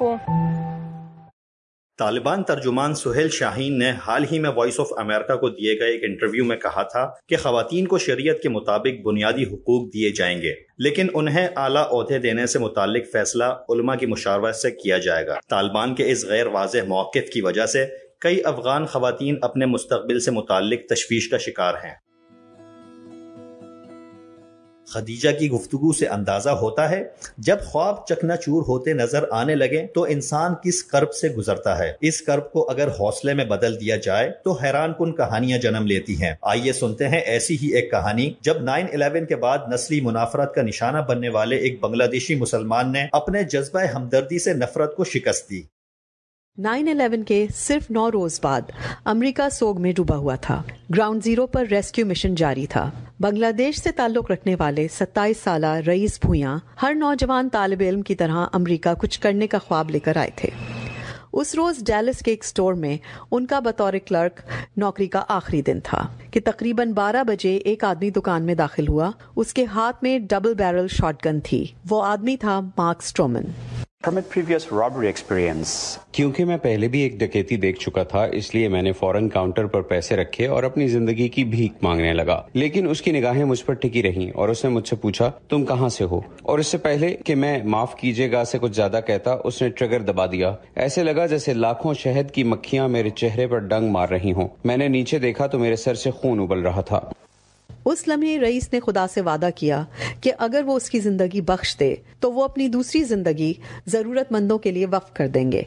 طالبان 1.99 2.43
ترجمان 2.43 2.94
سہیل 2.94 3.29
شاہین 3.29 3.79
نے 3.79 3.93
حال 4.06 4.25
ہی 4.32 4.38
میں 4.38 4.50
وائس 4.56 4.81
آف 4.81 4.87
امریکہ 4.97 5.37
کو 5.37 5.49
دیے 5.49 5.81
گئے 5.81 5.88
ایک 5.88 6.05
انٹرویو 6.05 6.44
میں 6.44 6.56
کہا 6.56 6.82
تھا 6.82 7.12
کہ 7.29 7.37
خواتین 7.37 7.87
کو 7.87 7.99
شریعت 7.99 8.43
کے 8.43 8.49
مطابق 8.49 9.06
بنیادی 9.06 9.44
حقوق 9.44 9.94
دیے 9.94 10.11
جائیں 10.11 10.43
گے، 10.43 10.55
لیکن 10.79 11.06
انہیں 11.14 11.49
اعلیٰ 11.56 11.85
عہدے 11.91 12.19
دینے 12.19 12.47
سے 12.47 12.58
متعلق 12.58 13.02
فیصلہ 13.12 13.44
علماء 13.44 13.94
کی 13.94 14.06
مشاورت 14.06 14.56
سے 14.56 14.70
کیا 14.70 14.99
جائے 14.99 15.26
گا۔ 15.26 15.38
طالبان 15.50 15.94
کے 15.94 16.11
اس 16.11 16.25
غیر 16.25 16.47
واضح 16.47 16.79
موقف 16.88 17.31
کی 17.32 17.41
وجہ 17.41 17.67
سے 17.67 17.87
کئی 18.20 18.44
افغان 18.44 18.87
خواتین 18.87 19.38
اپنے 19.43 19.67
مستقبل 19.67 20.20
سے 20.20 20.31
متعلق 20.31 20.81
تشویش 20.88 21.29
کا 21.29 21.38
شکار 21.38 21.75
ہیں۔ 21.75 22.09
خدیجہ 24.94 25.31
کی 25.38 25.50
گفتگو 25.50 25.92
سے 25.92 26.06
اندازہ 26.06 26.50
ہوتا 26.50 26.90
ہے، 26.90 27.04
جب 27.38 27.56
خواب 27.66 28.06
چکنا 28.06 28.37
چور 28.37 28.62
ہوتے 28.69 28.92
نظر 28.92 29.25
آنے 29.31 29.54
لگے 29.54 29.87
تو 29.87 30.02
انسان 30.04 30.54
کس 30.64 30.84
کرب 30.84 31.12
سے 31.12 31.28
گزرتا 31.28 31.78
ہے۔ 31.78 31.92
اس 32.00 32.22
کرب 32.22 32.52
کو 32.52 32.70
اگر 32.70 32.88
حوصلے 32.88 33.34
میں 33.34 33.44
بدل 33.44 33.81
دیا 33.81 33.96
جائے 33.96 34.32
تو 34.44 34.52
حیران 34.52 34.92
کن 34.98 35.16
کہانیاں 35.16 35.58
جنم 35.58 35.87
لیتی 35.87 36.22
ہیں۔ 36.22 36.34
آئیے 36.42 36.72
سنتے 36.72 37.08
ہیں 37.08 37.20
ایسی 37.20 37.56
ہی 37.62 37.75
ایک 37.75 37.90
کہانی، 37.90 38.32
جب 38.40 38.62
نائن 38.62 38.87
الیون 38.92 39.26
کے 39.26 39.37
بعد 39.37 39.58
نسلی 39.72 40.00
منافرت 40.00 40.54
کا 40.54 40.62
نشانہ 40.62 40.98
بننے 41.08 41.28
والے 41.28 41.56
ایک 41.56 41.81
بنگلہ 41.81 42.04
دیشی 42.04 42.34
مسلمان 42.34 42.92
نے 42.92 43.06
اپنے 43.12 43.42
جذبہ 43.42 43.81
ہمدردی 43.94 44.38
سے 44.38 44.52
نفرت 44.52 44.96
کو 44.96 45.04
شکست 45.04 45.50
دی۔ 45.50 45.62
نائن 46.58 46.88
الیون 46.88 47.22
کے 47.22 47.46
صرف 47.54 47.90
نو 47.90 48.10
روز 48.12 48.40
بعد 48.42 48.60
امریکہ 49.04 49.48
سوگ 49.48 49.82
میں 49.82 49.92
ڈوبا 49.92 50.16
ہوا 50.16 50.34
تھا۔ 50.34 50.62
گراؤنڈ 50.96 51.25
زیرو 51.25 51.46
پر 51.46 51.64
ریسکیو 51.70 52.06
مشن 52.06 52.34
جاری 52.34 52.66
تھا۔ 52.66 52.90
بنگلہ 53.20 53.46
دیش 53.52 53.78
سے 53.81 53.90
تعلق 53.93 54.31
رکھنے 54.31 54.55
والے 54.58 54.88
ستائیس 54.88 55.37
سالہ 55.38 55.67
رئیس 55.87 56.19
بھویاں 56.22 56.58
ہر 56.82 56.94
نوجوان 56.94 57.49
طالب 57.49 57.81
علم 57.81 58.02
کی 58.02 58.14
طرح 58.14 58.46
امریکہ 58.52 58.94
کچھ 58.94 59.20
کرنے 59.20 59.46
کا 59.46 59.58
خواب 59.58 59.90
لے 59.90 59.99
کر 59.99 60.17
آئے 60.17 60.31
تھے۔ 60.37 60.49
اس 61.32 61.55
روز 61.55 61.78
ڈیلس 61.87 62.19
کے 62.19 62.31
ایک 62.31 62.44
سٹور 62.44 62.75
میں 62.75 62.96
ان 63.31 63.46
کا 63.46 63.58
بطور 63.61 63.93
کلرک 64.06 64.40
نوکری 64.76 65.06
کا 65.06 65.25
آخری 65.28 65.62
دن 65.62 65.78
تھا 65.84 66.06
کہ 66.31 66.40
تقریباً 66.44 66.93
بارہ 66.93 67.25
بجے 67.25 67.56
ایک 67.56 67.84
آدمی 67.84 68.11
دکان 68.11 68.43
میں 68.43 68.55
داخل 68.55 68.88
ہوا۔ 68.88 69.11
اس 69.37 69.55
کے 69.55 69.64
ہاتھ 69.64 69.96
میں 70.02 70.19
ڈبل 70.19 70.55
بیرل 70.55 70.88
شاٹ 70.88 71.26
گن 71.26 71.40
تھی۔ 71.40 71.64
وہ 71.90 72.05
آدمی 72.05 72.37
تھا 72.37 72.61
مارک 72.61 73.02
اسٹرومن 73.02 73.44
کیونکہ 76.12 76.44
میں 76.44 76.56
پہلے 76.56 76.88
بھی 76.88 77.00
ایک 77.00 77.20
ڈکیتی 77.20 77.56
دیکھ 77.56 77.81
چکا 77.81 78.02
تھا، 78.02 78.25
اس 78.25 78.55
لیے 78.55 78.69
میں 78.69 78.82
نے 78.82 78.93
فوراً 78.93 79.29
کاؤنٹر 79.29 79.67
پر 79.67 79.81
پیسے 79.81 80.17
رکھے 80.17 80.47
اور 80.47 80.62
اپنی 80.62 80.88
زندگی 80.88 81.29
کی 81.29 81.44
بھیک 81.44 81.73
مانگنے 81.82 82.12
لگا۔ 82.12 82.43
لیکن 82.52 82.91
اس 82.91 83.02
کی 83.02 83.11
نگاہیں 83.12 83.44
مجھ 83.44 83.64
پر 83.64 83.75
ٹکی 83.75 84.02
رہی 84.02 84.31
اور 84.31 84.49
اس 84.49 84.64
نے 84.64 84.70
مجھ 84.70 84.88
سے 84.88 84.97
پوچھا، 84.97 85.30
تم 85.49 85.64
کہاں 85.64 85.88
سے 85.88 86.04
ہو؟ 86.04 86.21
اور 86.42 86.59
اس 86.59 86.66
سے 86.66 86.78
پہلے 86.78 87.16
کہ 87.26 87.35
میں 87.35 87.59
معاف 87.64 87.97
کیجیے 87.97 88.33
گا 88.33 88.45
سے 88.45 88.59
کچھ 88.61 88.76
زیادہ 88.76 89.00
کہتا، 89.07 89.37
اس 89.45 89.62
نے 89.62 89.69
ٹریگر 89.69 90.00
دبا 90.00 90.26
دیا۔ 90.26 90.54
ایسے 90.75 91.02
لگا 91.02 91.26
جیسے 91.26 91.54
لاکھوں 91.54 91.95
شہد 91.95 92.30
کی 92.30 92.42
مکھیاں 92.42 92.88
میرے 92.88 93.11
چہرے 93.11 93.47
پر 93.47 93.59
ڈنگ 93.59 93.90
مار 93.90 94.09
رہی 94.09 94.33
ہوں۔ 94.33 94.49
میں 94.64 94.76
نے 94.76 94.88
نیچے 94.88 95.19
دیکھا 95.19 95.47
تو 95.47 95.59
میرے 95.59 95.76
سر 95.76 95.95
سے 95.95 96.11
خون 96.11 96.40
ابل 96.40 96.59
رہا 96.59 96.80
تھا۔ 96.80 97.00
اس 97.84 98.08
لمحے 98.08 98.40
رئیس 98.40 98.72
نے 98.72 98.80
خدا 98.80 99.06
سے 99.08 99.20
وعدہ 99.20 99.49
کیا 99.56 99.84
کہ 100.20 100.32
اگر 100.38 100.62
وہ 100.66 100.76
اس 100.76 100.90
کی 100.90 100.99
زندگی 100.99 101.40
بخش 101.40 101.76
دے 101.80 101.94
تو 102.20 102.32
وہ 102.32 102.44
اپنی 102.44 102.68
دوسری 102.68 103.02
زندگی 103.02 103.52
ضرورت 103.87 104.32
مندوں 104.32 104.58
کے 104.58 104.70
لیے 104.70 104.87
وقف 104.87 105.12
کر 105.12 105.28
دیں 105.28 105.52
گے۔ 105.52 105.62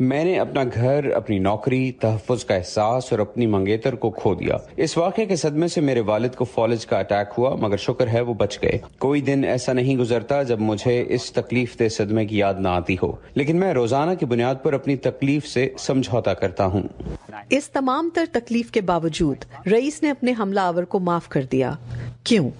میں 0.00 0.24
نے 0.24 0.38
اپنا 0.38 0.64
گھر 0.74 1.04
اپنی 1.04 1.38
نوکری 1.38 1.92
تحفظ 1.92 2.44
کا 2.44 2.54
احساس 2.54 3.04
اور 3.10 3.18
اپنی 3.18 3.46
منگیتر 3.46 3.94
کو 3.94 4.10
کھو 4.10 4.34
دیا۔ 4.34 4.56
اس 4.76 4.96
واقعے 4.98 5.26
کے 5.26 5.36
صدمے 5.36 5.68
سے 5.68 5.80
میرے 5.80 6.00
والد 6.00 6.34
کو 6.34 6.44
فالج 6.44 6.86
کا 6.86 6.98
اٹیک 6.98 7.28
ہوا 7.38 7.54
مگر 7.54 7.76
شکر 7.76 8.08
ہے 8.08 8.20
وہ 8.20 8.34
بچ 8.34 8.58
گئے۔ 8.62 8.78
کوئی 8.98 9.20
دن 9.20 9.44
ایسا 9.44 9.72
نہیں 9.72 9.96
گزرتا 9.96 10.42
جب 10.42 10.60
مجھے 10.60 11.04
اس 11.08 11.32
تکلیف 11.32 11.78
دہ 11.78 11.88
صدمے 11.88 12.26
کی 12.26 12.38
یاد 12.38 12.54
نہ 12.58 12.68
آتی 12.68 12.96
ہو۔ 13.02 13.12
لیکن 13.34 13.56
میں 13.56 13.74
روزانہ 13.74 14.14
کی 14.14 14.26
بنیاد 14.26 14.54
پر 14.62 14.72
اپنی 14.72 14.96
تکلیف 14.96 15.46
سے 15.46 15.68
سمجھوتا 15.78 16.34
کرتا 16.34 16.66
ہوں۔ 16.66 16.82
اس 17.50 17.70
تمام 17.70 18.10
تر 18.14 18.24
تکلیف 18.32 18.70
کے 18.70 18.80
باوجود 18.80 19.36
رئیس 19.72 20.02
نے 20.02 20.10
اپنے 20.10 20.32
حملہ 20.42 20.60
آور 20.60 20.82
کو 20.82 20.98
معاف 20.98 21.28
کر 21.28 21.42
دیا۔ 21.52 21.72
کیوں؟ 22.24 22.50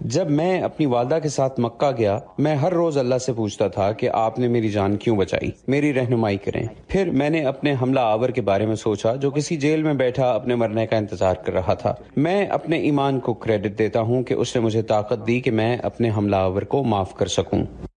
جب 0.00 0.30
میں 0.30 0.60
اپنی 0.60 0.86
والدہ 0.86 1.18
کے 1.22 1.28
ساتھ 1.28 1.60
مکہ 1.60 1.90
گیا 1.98 2.18
میں 2.38 2.56
ہر 2.56 2.72
روز 2.72 2.98
اللہ 2.98 3.18
سے 3.18 3.32
پوچھتا 3.32 3.68
تھا 3.68 3.92
کہ 3.92 4.10
آپ 4.12 4.38
نے 4.38 4.48
میری 4.48 4.68
جان 4.68 4.96
کیوں 4.96 5.16
بچائی؟ 5.16 5.50
میری 5.68 5.94
رہنمائی 5.94 6.36
کریں۔ 6.36 6.66
پھر 6.88 7.10
میں 7.10 7.30
نے 7.30 7.44
اپنے 7.44 7.74
حملہ 7.82 8.00
آور 8.00 8.28
کے 8.28 8.40
بارے 8.40 8.66
میں 8.66 8.74
سوچا 8.74 9.14
جو 9.14 9.30
کسی 9.30 9.56
جیل 9.56 9.82
میں 9.82 9.94
بیٹھا 9.94 10.30
اپنے 10.30 10.54
مرنے 10.54 10.86
کا 10.86 10.96
انتظار 10.96 11.34
کر 11.34 11.52
رہا 11.52 11.74
تھا۔ 11.74 11.94
میں 12.16 12.46
اپنے 12.46 12.78
ایمان 12.78 13.20
کو 13.20 13.34
کریڈٹ 13.34 13.78
دیتا 13.78 14.00
ہوں 14.00 14.22
کہ 14.22 14.34
اس 14.34 14.56
نے 14.56 14.62
مجھے 14.62 14.82
طاقت 14.82 15.26
دی 15.26 15.40
کہ 15.40 15.50
میں 15.50 15.76
اپنے 15.76 16.10
حملہ 16.16 16.36
آور 16.36 16.62
کو 16.62 16.84
معاف 16.84 17.14
کر 17.14 17.26
سکوں۔ 17.26 17.87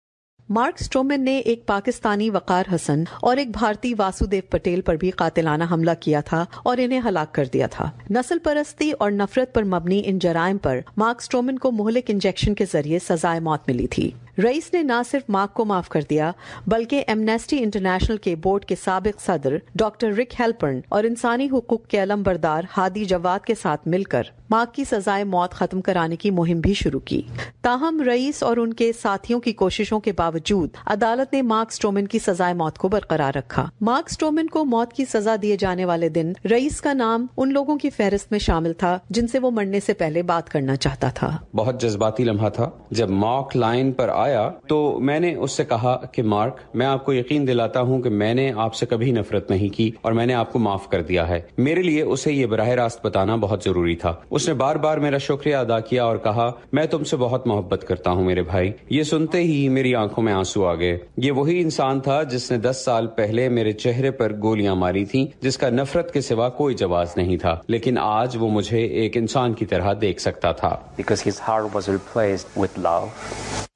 مارک 0.53 0.83
سٹرومن 0.83 1.21
نے 1.21 1.37
ایک 1.37 1.65
پاکستانی 1.65 2.29
وقار 2.29 2.63
حسن 2.75 3.03
اور 3.21 3.37
ایک 3.37 3.49
بھارتی 3.49 3.93
واسودیو 3.97 4.41
پٹیل 4.49 4.81
پر 4.81 4.95
بھی 4.95 5.11
قاتلانہ 5.11 5.63
حملہ 5.71 5.91
کیا 5.99 6.21
تھا 6.21 6.45
اور 6.63 6.77
انہیں 6.77 7.01
ہلاک 7.05 7.33
کر 7.33 7.45
دیا 7.45 7.67
تھا۔ 7.67 7.89
نسل 8.09 8.39
پرستی 8.39 8.91
اور 8.91 9.11
نفرت 9.11 9.53
پر 9.53 9.63
مبنی 9.63 10.01
ان 10.05 10.19
جرائم 10.19 10.57
پر 10.57 10.79
مارک 10.97 11.17
اسٹرومن 11.19 11.57
کو 11.57 11.71
مہلک 11.71 12.03
انجیکشن 12.07 12.55
کے 12.55 12.65
ذریعے 12.73 12.99
سزائے 12.99 13.39
موت 13.39 13.59
ملی 13.67 13.87
تھی۔ 13.87 14.11
رئیس 14.37 14.73
نے 14.73 14.83
نہ 14.83 15.01
صرف 15.11 15.23
مارک 15.29 15.53
کو 15.53 15.65
معاف 15.65 15.89
کر 15.89 16.01
دیا، 16.09 16.31
بلکہ 16.67 17.03
ایمنیسٹی 17.07 17.63
انٹرنیشنل 17.63 18.17
کے 18.17 18.35
بورڈ 18.35 18.65
کے 18.65 18.75
سابق 18.83 19.21
صدر 19.21 19.55
ڈاکٹر 19.75 20.11
رک 20.11 20.39
ہیلپرن 20.39 20.79
اور 20.89 21.03
انسانی 21.03 21.49
حقوق 21.51 21.87
کے 21.87 22.03
علم 22.03 22.23
بردار 22.23 22.63
ہادی 22.77 23.05
جواد 23.05 23.45
کے 23.45 23.53
ساتھ 23.61 23.87
مل 23.87 24.03
کر 24.03 24.23
مارک 24.49 24.73
کی 24.73 24.83
سزائے 24.83 25.23
موت 25.23 25.51
ختم 25.51 25.81
کرانے 25.81 26.15
کی 26.15 26.31
مہم 26.31 26.59
بھی 26.59 26.73
شروع 26.73 26.99
کی۔ 26.99 27.21
تاہم، 27.61 28.01
رئیس 28.01 28.43
اور 28.43 28.57
ان 28.57 28.73
کے 28.73 28.91
ساتھیوں 29.01 29.39
کی 29.39 29.51
کوششوں 29.51 29.99
کے 29.99 30.11
باوجود 30.11 30.69
عدالت 30.85 31.33
نے 31.33 31.41
مارک 31.41 31.67
اسٹرومن 31.71 32.07
کی 32.07 32.19
سزائے 32.19 32.53
موت 32.53 32.77
کو 32.77 32.87
برقرار 32.87 33.37
رکھا۔ 33.37 33.69
مارک 33.81 34.05
اسٹرومن 34.09 34.47
کو 34.47 34.65
موت 34.65 34.93
کی 34.93 35.05
سزا 35.05 35.35
دیے 35.41 35.57
جانے 35.59 35.85
والے 35.85 36.09
دن 36.09 36.33
رئیس 36.51 36.81
کا 36.81 36.93
نام 36.93 37.25
ان 37.37 37.53
لوگوں 37.53 37.77
کی 37.77 37.89
فہرست 37.89 38.31
میں 38.31 38.39
شامل 38.39 38.73
تھا 38.73 38.97
جن 39.09 39.27
سے 39.27 39.39
وہ 39.39 39.51
مرنے 39.51 39.79
سے 39.79 39.93
پہلے 39.93 40.23
بات 40.23 40.49
کرنا 40.49 40.75
چاہتا 40.75 41.09
تھا۔ 41.09 41.37
بہت 41.55 41.81
جذباتی 41.81 42.23
لمحہ 42.23 42.49
تھا 42.49 42.69
جب 42.91 43.09
مارک 43.09 43.55
لائن 43.55 43.91
پر 43.91 44.09
آیا 44.21 44.51
تو 44.67 44.99
میں 44.99 45.19
نے 45.19 45.35
اس 45.35 45.51
سے 45.51 45.65
کہا 45.65 46.05
کہ 46.11 46.23
مارک 46.23 46.57
میں 46.73 46.85
آپ 46.85 47.05
کو 47.05 47.13
یقین 47.13 47.47
دلاتا 47.47 47.81
ہوں 47.81 48.01
کہ 48.01 48.09
میں 48.09 48.33
نے 48.33 48.51
آپ 48.55 48.75
سے 48.75 48.85
کبھی 48.85 49.11
نفرت 49.11 49.49
نہیں 49.51 49.69
کی 49.69 49.91
اور 50.01 50.11
میں 50.11 50.25
نے 50.25 50.33
آپ 50.33 50.53
کو 50.53 50.59
معاف 50.59 50.89
کر 50.89 51.01
دیا 51.01 51.29
ہے۔ 51.29 51.41
میرے 51.57 51.81
لیے 51.81 52.01
اسے 52.01 52.33
یہ 52.33 52.45
براہ 52.45 52.67
راست 52.67 53.05
بتانا 53.05 53.35
بہت 53.35 53.63
ضروری 53.63 53.95
تھا۔ 53.95 54.15
اس 54.29 54.47
نے 54.47 54.53
بار 54.53 54.75
بار 54.75 54.97
میرا 54.97 55.17
شکریہ 55.17 55.55
ادا 55.55 55.79
کیا 55.79 56.03
اور 56.03 56.17
کہا 56.17 56.51
میں 56.71 56.85
تم 56.85 57.03
سے 57.03 57.17
بہت 57.17 57.47
محبت 57.47 57.85
کرتا 57.87 58.11
ہوں 58.11 58.23
میرے 58.23 58.41
بھائی۔ 58.41 58.71
یہ 58.89 59.03
سنتے 59.03 59.37
ہی 59.43 59.69
میری 59.69 59.95
آنکھوں 59.95 60.23
میں 60.23 60.33
آنسو 60.33 60.65
آ 60.65 60.75
گئے۔ 60.75 60.97
یہ 61.17 61.31
وہی 61.31 61.61
انسان 61.61 61.99
تھا 61.99 62.23
جس 62.23 62.51
نے 62.51 62.57
دس 62.57 62.81
سال 62.85 63.07
پہلے 63.07 63.49
میرے 63.49 63.71
چہرے 63.71 64.11
پر 64.11 64.33
گولیاں 64.41 64.75
ماری 64.75 65.05
تھیں 65.05 65.27
جس 65.41 65.57
کا 65.57 65.69
نفرت 65.69 66.13
کے 66.13 66.21
سوا 66.21 66.49
کوئی 66.49 66.75
جواز 66.75 67.07
نہیں 67.15 67.37
تھا۔ 67.37 67.59
لیکن 67.67 67.97
آج 67.97 68.37
وہ 68.39 68.49
مجھے 68.49 68.85
ایک 68.85 69.17
انسان 69.17 69.53
کی 69.53 69.65
طرح 69.65 69.93
دیکھ 70.01 70.21
سکتا 70.21 70.51
تھا۔ 70.51 70.77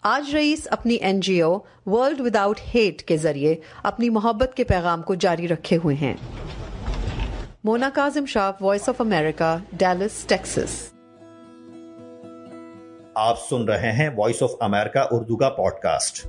آج 0.03 0.34
رئیس 0.35 0.67
اپنی 0.71 0.95
N 0.95 1.19
G 1.19 1.41
O 1.41 1.57
World 1.85 2.21
Without 2.21 2.59
Hate 2.75 3.01
کے 3.01 3.17
ذریعے 3.17 3.55
اپنی 3.83 4.09
محبت 4.09 4.53
کے 4.55 4.63
پیغام 4.63 5.01
کو 5.01 5.15
جاری 5.15 5.47
رکھے 5.47 5.77
ہوئے 5.83 5.95
ہیں۔ 5.95 6.13
Mona 7.63 7.89
Kazim 7.93 8.25
Shah 8.25 8.51
Voice 8.61 8.89
of 8.89 9.01
America 9.01 9.57
Dallas 9.73 10.25
Texas 10.27 10.83
آپ 13.15 13.39
سن 13.49 13.63
رہے 13.63 13.91
ہیں 13.91 14.09
وائس 14.15 14.43
آف 14.43 14.51
امریکہ 14.59 14.99
اردو 15.11 15.35
کا 15.37 15.49
پوڈ 15.49 15.73
کاسٹ 15.83 16.27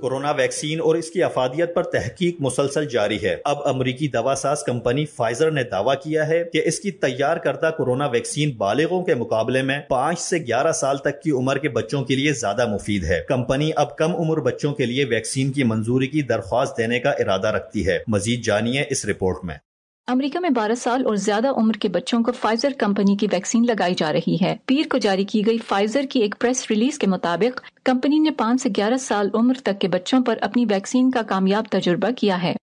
کورونا 0.00 0.30
ویکسین 0.30 0.80
اور 0.80 0.94
اس 0.94 1.10
کی 1.10 1.22
افادیت 1.22 1.74
پر 1.74 1.82
تحقیق 1.82 2.36
مسلسل 2.40 2.88
جاری 2.88 3.18
ہے۔ 3.22 3.36
اب 3.44 3.56
امریکی 3.64 4.08
دوا 4.08 4.34
ساز 4.34 4.62
کمپنی 4.62 5.06
فائزر 5.06 5.50
نے 5.50 5.62
دعویٰ 5.62 5.94
کیا 6.04 6.28
ہے 6.28 6.44
کہ 6.52 6.62
اس 6.64 6.80
کی 6.80 6.90
تیار 6.90 7.36
کردہ 7.36 7.70
کورونا 7.76 8.06
ویکسین 8.06 8.56
بالغوں 8.56 9.04
کے 9.04 9.14
مقابلے 9.14 9.62
میں 9.62 9.78
پانچ 9.88 10.20
سے 10.20 10.38
گیارہ 10.38 10.72
سال 10.72 10.98
تک 10.98 11.22
کی 11.22 11.30
عمر 11.30 11.58
کے 11.58 11.68
بچوں 11.68 12.04
کے 12.04 12.16
لیے 12.16 12.32
زیادہ 12.32 12.66
مفید 12.66 13.04
ہے۔ 13.04 13.20
کمپنی 13.28 13.70
اب 13.76 13.96
کم 13.96 14.16
عمر 14.16 14.40
بچوں 14.40 14.74
کے 14.74 14.86
لیے 14.86 15.04
ویکسین 15.04 15.52
کی 15.52 15.64
منظوری 15.64 16.06
کی 16.06 16.22
درخواست 16.22 16.78
دینے 16.78 17.00
کا 17.00 17.10
ارادہ 17.10 17.48
رکھتی 17.48 17.86
ہے۔ 17.86 17.98
مزید 18.08 18.44
جانیے 18.44 18.84
اس 18.90 19.06
رپورٹ 19.06 19.36
میں۔ 19.42 19.69
امریکہ 20.06 20.38
میں 20.38 20.50
بارہ 20.50 20.74
سال 20.74 21.06
اور 21.06 21.16
زیادہ 21.16 21.48
عمر 21.48 21.72
کے 21.72 21.88
بچوں 21.88 22.22
کو 22.22 22.32
فائزر 22.32 22.72
کمپنی 22.78 23.16
کی 23.16 23.26
ویکسین 23.32 23.64
لگائی 23.66 23.94
جا 23.94 24.12
رہی 24.12 24.36
ہے۔ 24.42 24.56
پیر 24.66 24.82
کو 24.90 24.98
جاری 24.98 25.24
کی 25.24 25.46
گئی 25.46 25.58
فائزر 25.58 26.02
کی 26.10 26.20
ایک 26.20 26.34
پریس 26.38 26.66
ریلیز 26.70 26.98
کے 26.98 27.06
مطابق، 27.06 27.60
کمپنی 27.84 28.18
نے 28.18 28.30
پانچ 28.30 28.62
سے 28.62 28.68
گیارہ 28.76 28.96
سال 28.96 29.28
عمر 29.34 29.54
تک 29.54 29.80
کے 29.80 29.88
بچوں 29.88 30.20
پر 30.24 30.38
اپنی 30.40 30.64
ویکسین 30.70 31.10
کا 31.10 31.22
کامیاب 31.22 31.64
تجربہ 31.70 32.10
کیا 32.10 32.42
ہے۔ 32.42 32.54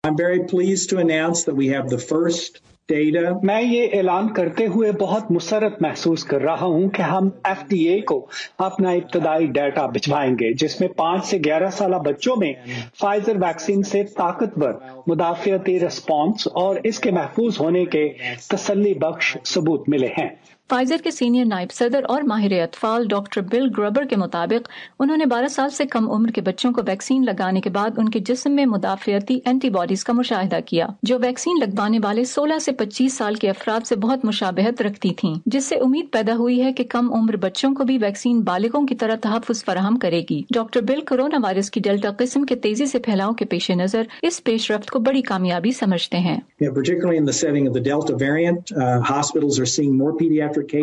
میں 3.44 3.62
یہ 3.62 3.88
اعلان 3.94 4.34
کرتے 4.34 4.68
ہوئے 4.68 4.92
بہت 4.92 5.32
مسرت 5.32 5.82
محسوس 5.82 6.24
کر 6.24 6.42
رہا 6.42 6.66
ہوں 6.66 6.90
کہ 6.90 7.02
ہم 7.02 7.30
ایف 7.44 7.70
ڈی 7.70 7.84
اے 7.84 8.02
کو 8.02 8.28
اپنا 8.58 8.90
ابتدائی 8.90 9.48
ڈیٹا 9.48 9.86
بھجوائیں 9.86 10.34
گے، 10.34 10.54
جس 10.54 10.82
میں 10.82 10.88
پانچ 10.88 11.26
سے 11.26 11.38
گیارہ 11.46 11.70
سالہ 11.70 11.96
بچوں 11.96 12.36
میں 12.38 12.54
فائزر 13.00 13.36
ویکسین 13.36 13.84
سے 13.84 14.04
طاقتور 14.04 14.74
مدافعتی 15.08 15.80
رسپانس 15.80 16.48
اور 16.54 16.76
اس 16.84 17.00
کے 17.00 17.12
محفوظ 17.12 17.60
ہونے 17.60 17.86
کے 17.86 18.10
تسلی 18.48 18.94
بخش 18.94 19.38
ثبوت 19.46 19.90
ملے 19.90 20.08
ہیں۔ 20.08 20.30
فائزر 20.70 20.96
کے 21.04 21.12
سینئر 21.12 21.46
نائب 21.46 21.72
صدر 21.72 22.00
اور 22.08 22.22
ماہر 22.22 22.52
اطفال 22.52 23.06
ڈاکٹر 23.08 23.42
بل 23.42 23.68
گربر 23.78 24.04
کے 24.04 24.16
مطابق، 24.16 24.70
انہوں 25.00 25.18
نے 25.18 25.26
بارہ 25.26 25.48
سال 25.48 25.70
سے 25.70 25.86
کم 25.86 26.12
عمر 26.12 26.30
کے 26.30 26.42
بچوں 26.42 26.72
کو 26.72 26.82
ویکسین 26.88 27.26
لگانے 27.26 27.62
کے 27.62 27.70
بعد 27.70 27.90
ان 27.98 28.10
کے 28.10 28.20
جسم 28.20 28.52
میں 28.52 28.66
مدافعتی 28.66 29.40
اینٹی 29.46 29.70
باڈیز 29.70 30.04
کا 30.04 30.14
مشاہدہ 30.14 30.60
کیا، 30.66 30.88
جو 31.04 31.20
ویکسین 31.20 31.58
لگوانے 31.60 32.00
والے 32.04 32.24
سولہ 32.24 32.60
سے 32.60 32.72
پچیس 32.72 33.14
سال 33.14 33.36
کے 33.36 33.50
افراد 33.50 33.88
سے 33.88 33.96
بہت 33.96 34.26
مشابہت 34.26 34.82
رکھتی 34.82 35.14
تھیں، 35.14 35.36
جس 35.46 35.66
سے 35.66 35.76
امید 35.76 36.06
پیدا 36.12 36.36
ہوئی 36.36 36.64
ہے 36.64 36.74
کہ 36.74 36.84
کم 36.84 37.14
عمر 37.14 37.36
بچوں 37.36 37.74
کو 37.76 37.84
بھی 37.84 37.98
ویکسین 37.98 38.42
بالغوں 38.42 38.86
کی 38.88 38.96
طرح 38.96 39.16
تحفظ 39.22 39.66
فراہم 39.66 40.00
کرے 40.00 40.22
گی۔ 40.30 40.42
ڈاکٹر 40.54 40.82
بل 40.82 41.02
کورونا 41.02 41.38
وائرس 41.44 41.72
کی 41.72 41.80
ڈیلٹا 41.80 42.10
قسم 42.18 42.46
کے 42.46 42.56
تیزی 42.56 42.86
سے 42.86 43.00
پھیلاؤ 43.00 43.32
کے 43.32 43.46
پیش 43.46 43.72
نظر 43.72 44.04
اس 44.22 44.44
پیش 44.44 44.72
رفت 44.72 44.92
کو 44.92 45.00
بڑی 45.00 45.22
کامیابی 45.22 45.72
سمجھتے 45.72 46.18
ہیں۔ 46.18 46.38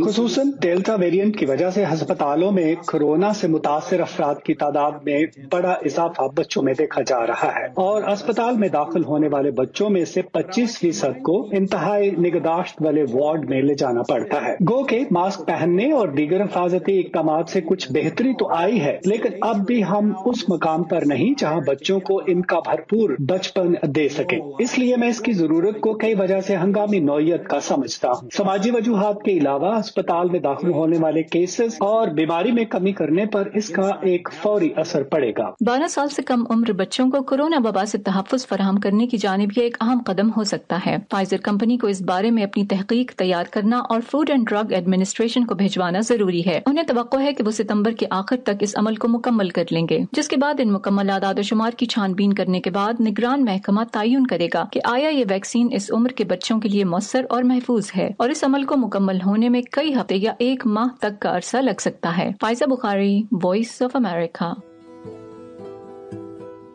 خصوصاً 0.07 0.51
ڈیلٹا 0.61 0.95
ویریئنٹ 0.95 1.39
کی 1.39 1.47
وجہ 1.47 1.71
سے 1.71 1.85
ہسپتالوں 1.93 2.53
میں 2.53 2.75
کورونا 2.87 3.33
سے 3.33 3.49
متاثر 3.49 4.01
افراد 4.01 4.35
کی 4.45 4.55
تعداد 4.55 4.91
میں 5.05 5.23
بڑا 5.53 5.73
اضافہ 5.73 6.23
بچوں 6.35 6.63
میں 6.63 6.75
دیکھا 6.79 7.03
جا 7.03 7.27
رہا 7.27 7.53
ہے۔ 7.57 7.65
اور 7.65 8.03
اسپتال 8.03 8.57
میں 8.57 8.69
داخل 8.69 9.05
ہونے 9.05 9.29
والے 9.29 9.51
بچوں 9.51 9.91
میں 9.91 10.05
سے 10.05 10.23
پچیس 10.23 10.79
فیصد 10.79 11.23
کو 11.23 11.49
انتہائی 11.53 12.11
نگہداشت 12.11 12.83
والے 12.85 13.03
وارڈ 13.03 13.51
میں 13.51 13.63
لے 13.63 13.75
جانا 13.75 14.03
پڑتا 14.03 14.49
ہے۔ 14.49 14.55
گو 14.55 14.85
کے 14.85 15.01
ماسک 15.11 15.47
پہننے 15.47 15.93
اور 15.93 16.09
دیگر 16.09 16.43
حفاظتی 16.45 17.01
اقدامات 17.01 17.49
سے 17.49 17.61
کچھ 17.61 17.93
بہتری 17.93 18.33
تو 18.39 18.55
آئی 18.55 18.81
ہے، 18.81 18.99
لیکن 19.05 19.29
اب 19.41 19.57
بھی 19.67 19.85
ہم 19.85 20.13
اس 20.25 20.49
مقام 20.49 20.83
پر 20.83 21.03
نہیں 21.07 21.41
جہاں 21.41 21.61
بچوں 21.67 22.01
کو 22.01 22.21
ان 22.27 22.43
کا 22.43 22.59
بھرپور 22.59 23.11
بچپن 23.19 23.75
دے 23.83 24.09
سکے۔ 24.09 24.39
اس 24.59 24.79
لیے 24.79 24.97
میں 24.97 25.09
اس 25.09 25.21
کی 25.21 25.33
ضرورت 25.33 25.81
کو 25.81 25.95
کئی 25.95 26.15
وجہ 26.15 26.41
سے 26.41 26.57
ہنگامی 26.57 26.99
نوعیت 26.99 27.49
کا 27.49 27.61
سمجھتا 27.61 28.09
ہوں۔ 28.11 28.29
سماجی 28.37 28.71
وجوہات 28.71 29.23
کے 29.23 29.31
علاوہ 29.31 29.64
اسپتال 29.69 30.29
میں 30.29 30.41
داخل 30.41 30.71
ہونے 30.71 30.99
والے 31.01 31.23
کیسز 31.23 31.77
اور 31.81 32.09
بیماری 32.09 32.53
میں 32.53 32.65
کمی 32.65 32.93
کرنے 32.93 33.27
پر 33.27 33.49
اس 33.55 33.69
کا 33.69 33.91
ایک 34.01 34.29
فوری 34.43 34.69
اثر 34.77 35.03
پڑے 35.03 35.31
گا۔ 35.31 35.51
بارہ 35.67 35.87
سال 35.87 36.09
سے 36.09 36.23
کم 36.23 36.45
عمر 36.51 36.73
بچوں 36.73 37.11
کو 37.11 37.23
کورونا 37.23 37.57
وبا 37.65 37.85
سے 37.85 37.99
تحفظ 37.99 38.47
فراہم 38.47 38.77
کرنے 38.77 39.07
کی 39.07 39.17
جانب 39.17 39.49
یہ 39.57 39.63
ایک 39.63 39.77
اہم 39.81 39.99
قدم 40.07 40.31
ہو 40.37 40.45
سکتا 40.45 40.79
ہے۔ 40.87 40.97
فائزر 41.11 41.37
کمپنی 41.37 41.77
کو 41.77 41.87
اس 41.87 42.03
بارے 42.03 42.31
میں 42.31 42.43
اپنی 42.43 42.67
تحقیق 42.67 43.13
تیار 43.13 43.45
کرنا 43.51 43.79
اور 43.79 44.01
فوڈ 44.11 44.31
اینڈ 44.31 44.49
ڈرگ 44.49 44.73
ایڈمنسٹریشن 44.73 45.45
کو 45.45 45.55
بھجوانا 45.55 46.01
ضروری 46.01 46.47
ہے۔ 46.47 46.61
انہیں 46.67 46.85
توقع 46.85 47.17
ہے 47.21 47.33
کہ 47.33 47.45
وہ 47.47 47.51
ستمبر 47.51 47.93
کے 47.93 48.07
آخر 48.11 48.37
تک 48.37 48.51
اس 48.61 48.77
عمل 48.77 48.95
کو 48.95 49.09
مکمل 49.09 49.49
کر 49.49 49.65
لیں 49.71 49.87
گے، 49.91 49.99
جس 50.13 50.29
کے 50.29 50.37
بعد 50.37 50.55
ان 50.59 50.73
مکمل 50.73 51.11
اعداد 51.11 51.35
و 51.39 51.43
شمار 51.43 51.71
کی 51.71 51.87
چھان 51.87 52.13
بین 52.13 52.33
کرنے 52.33 52.61
کے 52.61 52.71
بعد 52.71 53.01
نگران 53.01 53.45
محکمہ 53.45 53.81
تعین 53.93 54.27
کرے 54.27 54.49
گا 54.55 54.65
کہ 54.73 54.81
آیا 54.85 55.09
یہ 55.09 55.25
ویکسین 55.31 55.69
اس 55.73 55.91
عمر 55.93 56.09
کے 56.09 56.25
بچوں 56.25 56.61
کے 56.61 56.69
لیے 56.69 56.85
مؤثر 56.85 57.25
اور 57.29 57.43
محفوظ 57.43 57.91
ہے 57.97 58.11
اور 58.19 58.29
اس 58.29 58.45
عمل 58.45 58.65
کو 58.65 58.77
مکمل 58.77 59.19
ہونے 59.27 59.49
میں 59.55 59.63
کئی 59.73 59.95
ہفتے 59.95 60.15
یا 60.17 60.33
ایک 60.39 60.67
ماہ 60.67 60.97
تک 61.01 61.23
کا 61.23 61.37
عرصہ 61.37 61.57
لگ 61.57 61.81
سکتا 61.81 62.17
ہے۔ 62.19 62.31
Faiza 62.41 62.65
Bukhari 62.65 63.23
Voice 63.43 63.83
of 63.83 63.91
America 63.95 64.53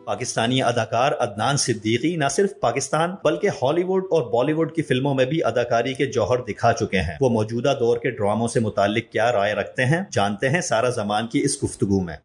Pakistani 0.06 0.62
اداکار 0.62 1.12
ادنان 1.18 1.56
صدیقی 1.56 2.16
نہ 2.16 2.24
صرف 2.30 2.50
پاکستان 2.60 3.10
بلکہ 3.24 3.48
ہالی 3.62 3.82
ووڈ 3.82 4.04
اور 4.10 4.22
بالی 4.32 4.52
ووڈ 4.52 4.72
کی 4.72 4.82
فلموں 4.82 5.14
میں 5.14 5.24
بھی 5.24 5.44
اداکاری 5.44 5.94
کے 5.94 6.06
جوہر 6.06 6.38
دکھا 6.38 6.72
چکے 6.72 7.00
ہیں۔ 7.00 7.16
وہ 7.20 7.28
موجودہ 7.28 7.74
دور 7.80 7.96
کے 7.96 8.10
ڈراموں 8.10 8.48
سے 8.48 8.60
متعلق 8.60 9.12
کیا 9.12 9.32
رائے 9.32 9.54
رکھتے 9.54 9.84
ہیں 9.84 10.02
جانتے 10.12 10.48
ہیں 10.48 10.60
سارا 10.60 10.88
زمان 10.88 11.26
کی 11.26 11.40
اس 11.42 11.64
گفتگو 11.64 12.00
میں۔ 12.00 12.16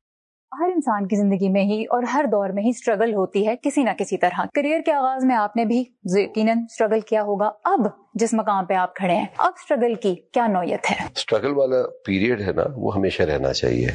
ہر 0.60 0.75
انسان 0.76 1.08
کی 1.08 1.16
زندگی 1.16 1.50
میں 1.50 1.64
ہی 1.64 1.84
اور 1.90 2.04
ہر 2.04 2.26
دور 2.32 2.50
میں 2.50 2.64
ہی 2.64 2.70
اسٹرگل 2.70 3.14
ہوتی 3.14 3.48
ہے 3.48 3.56
کسی 3.64 3.84
نہ 3.84 3.90
کسی 3.98 4.18
طرح۔ 4.18 4.46
کریئر 4.56 4.82
کے 4.86 4.92
آغاز 4.92 5.26
میں 5.26 5.36
آپ 5.36 5.56
نے 5.56 5.66
بھی 5.66 5.84
یقیناً 6.16 6.58
اسٹرگل 6.72 7.00
کیا 7.00 7.22
ہوگا۔ 7.24 7.52
اب 7.64 7.88
جس 8.14 8.34
مقام 8.34 8.66
پہ 8.66 8.74
آپ 8.74 8.96
کھڑے 8.96 9.16
ہیں، 9.16 9.26
اب 9.38 9.54
اسٹرگل 9.58 9.94
کی 9.94 10.14
کیا 10.34 10.48
نوعیت 10.48 10.92
ہے؟ 10.92 10.96
اسٹرگل 11.16 11.54
والا 11.56 11.82
پیریڈ 12.06 12.42
ہے 12.42 12.52
نا، 12.56 12.64
وہ 12.76 12.96
ہمیشہ 12.96 13.24
رہنا 13.24 13.54
چاہیے۔ 13.54 13.88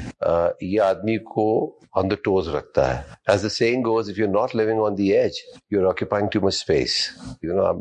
یہ 0.60 0.80
آدمی 0.80 1.16
کو 1.32 1.46
آن 1.96 2.10
دا 2.10 2.14
ٹوز 2.24 2.48
رکھتا 2.54 2.88
ہے۔ 2.88 3.02
As 3.28 3.42
the 3.42 3.48
saying 3.48 3.82
goes 3.86 4.10
if 4.10 4.18
you 4.18 4.26
not 4.30 4.56
living 4.56 4.80
on 4.80 4.98
the 4.98 5.12
edge 5.12 5.38
you 5.70 5.80
are 5.80 5.86
occupying 5.86 6.28
too 6.32 6.40
much 6.40 6.54
space 6.54 6.96
you 7.42 7.56
know 7.56 7.72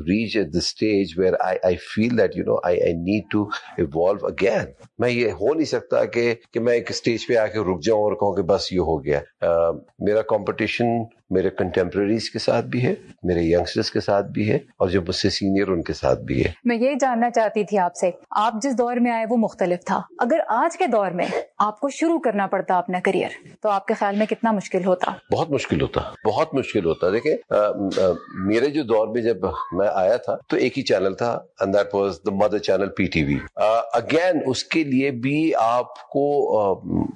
reach 0.00 0.36
at 0.36 0.46
the 0.46 0.58
stage 0.58 1.18
where 1.18 1.34
I 1.40 1.58
I 1.62 1.76
feel 1.88 2.18
that 2.18 2.36
you 2.36 2.44
know 2.44 2.56
I 2.64 2.80
I 2.82 2.92
need 2.92 3.30
to 3.30 3.42
evolve 3.78 4.26
again 4.26 4.72
میں 4.98 5.10
یہ 5.10 5.30
ہو 5.40 5.52
نہیں 5.54 5.70
سکتا 5.74 6.04
کہ 6.04 6.34
کہ 6.52 6.60
میں 6.60 6.74
ایک 6.74 6.90
stage 6.90 7.26
پہ 7.28 7.36
آ 7.36 7.46
کے 7.46 7.58
رک 7.58 7.82
جاؤں۔ 7.82 7.93
اور 7.94 8.12
کہوں 8.12 8.34
کہ 8.36 8.42
بس 8.42 8.72
یہ 8.72 8.80
ہو 8.80 9.04
گیا۔ 9.04 9.20
میرا 9.98 10.22
کمپٹیشن 10.22 10.86
میرے 11.30 11.50
کنٹمپریریز 11.50 12.30
کے 12.30 12.38
ساتھ 12.38 12.66
بھی 12.66 12.84
ہے 12.86 12.94
میرے 13.22 13.42
ینگسٹرز 13.42 13.90
کے 13.90 14.00
ساتھ 14.00 14.26
بھی 14.26 14.50
ہے 14.50 14.56
اور 14.56 14.88
جو 14.88 15.00
مجھ 15.02 15.14
سے 15.14 15.30
سینئر 15.30 15.68
ان 15.68 15.82
کے 15.82 15.92
ساتھ 15.92 16.20
بھی 16.20 16.44
ہے۔ 16.44 16.50
میں 16.64 16.76
یہ 16.76 16.94
جاننا 17.00 17.30
چاہتی 17.30 17.64
تھی 17.64 17.78
آپ 17.78 17.94
سے 17.96 18.10
آپ 18.30 18.54
جس 18.62 18.78
دور 18.78 18.96
میں 18.96 19.10
آئے 19.10 19.24
وہ 19.30 19.36
مختلف 19.36 19.84
تھا۔ 19.86 20.00
اگر 20.18 20.40
آج 20.48 20.76
کے 20.78 20.86
دور 20.86 21.10
میں 21.10 21.26
آپ 21.58 21.80
کو 21.80 21.88
شروع 21.88 22.18
کرنا 22.18 22.46
پڑتا 22.46 22.78
اپنا 22.78 22.98
کریئر 23.04 23.28
تو 23.62 23.68
آپ 23.68 23.86
کے 23.86 23.94
خیال 23.94 24.16
میں 24.16 24.26
کتنا 24.26 24.52
مشکل 24.52 24.84
ہوتا؟ 24.84 25.12
بہت 25.32 25.50
مشکل 25.50 25.80
ہوتا 25.80 26.00
بہت 26.26 26.54
مشکل 26.54 26.84
ہوتا۔ 26.84 27.10
دیکھیں 27.10 27.34
میرے 28.46 28.70
جو 28.70 28.82
دور 28.82 29.08
میں 29.08 29.22
جب 29.22 29.44
میں 29.72 29.88
آیا 29.92 30.16
تھا 30.16 30.36
تو 30.48 30.56
ایک 30.56 30.78
ہی 30.78 30.82
چینل 30.82 31.14
تھا 31.14 31.38
mother 32.32 32.58
channel 32.58 32.88
P 32.88 33.04
T 33.06 33.24
V 33.24 33.36
again 33.92 34.40
اس 34.46 34.64
کے 34.64 34.84
لیے 34.84 35.10
بھی 35.10 35.52
آپ 35.54 36.08
کو 36.08 36.24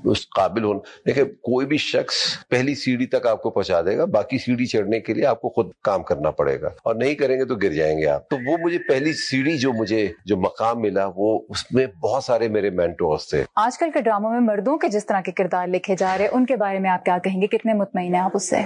اس 0.05 0.29
قابل 0.31 0.65
ہونا 0.65 0.79
دیکھیں 1.07 1.25
کوئی 1.25 1.67
بھی 1.67 1.77
شخص 1.77 2.17
پہلی 2.49 2.75
سیڑھی 2.75 3.07
تک 3.07 3.27
آپ 3.27 3.43
کو 3.43 3.51
پہنچا 3.51 3.81
دے 3.81 3.98
گا 3.99 4.05
باقی 4.05 4.39
سیڑھی 4.39 4.67
چڑھنے 4.67 5.01
کے 5.01 5.15
لیے 5.15 5.27
آپ 5.27 5.41
کو 5.41 5.49
خود 5.49 5.71
کام 5.83 6.03
کرنا 6.03 6.31
پڑے 6.31 6.61
گا۔ 6.61 6.69
اور 6.85 6.95
نہیں 6.95 7.15
کریں 7.15 7.39
گے 7.41 7.45
تو 7.45 7.55
گر 7.55 7.73
جائیں 7.73 7.99
گے 7.99 8.07
آپ۔ 8.07 8.29
تو 8.29 8.37
وہ 8.37 8.57
مجھے 8.61 8.79
پہلی 8.79 9.13
سیڑھی 9.13 9.59
جو 9.59 9.73
مجھے 9.73 10.09
جو 10.25 10.37
مقام 10.37 10.81
ملا 10.81 11.07
وہ 11.17 11.41
اس 11.49 11.73
میں 11.73 11.87
بہت 11.87 12.25
سارے 12.25 12.49
میرے 12.49 12.71
مینٹورس 12.71 13.29
تھے۔ 13.31 13.45
آج 13.57 13.79
کل 13.79 13.91
کے 13.95 14.01
ڈراموں 14.01 14.31
میں 14.31 14.41
مردوں 14.41 14.79
کے 14.79 14.89
جس 14.89 15.07
طرح 15.07 15.21
کے 15.21 15.33
کردار 15.33 15.69
لکھے 15.69 15.95
جا 15.99 16.19
رہے 16.19 16.29
ان 16.33 16.47
کے 16.47 16.57
بارے 16.57 16.79
میں 16.79 16.91
آپ 16.91 17.05
کیا 17.05 17.19
کہیں 17.19 17.43
گے؟ 17.43 17.47
کتنے 17.47 17.75
مطمئن 17.75 18.15
ہیں 18.15 18.23
آپ 18.23 18.31
اس 18.35 18.51
سے؟ 18.51 18.63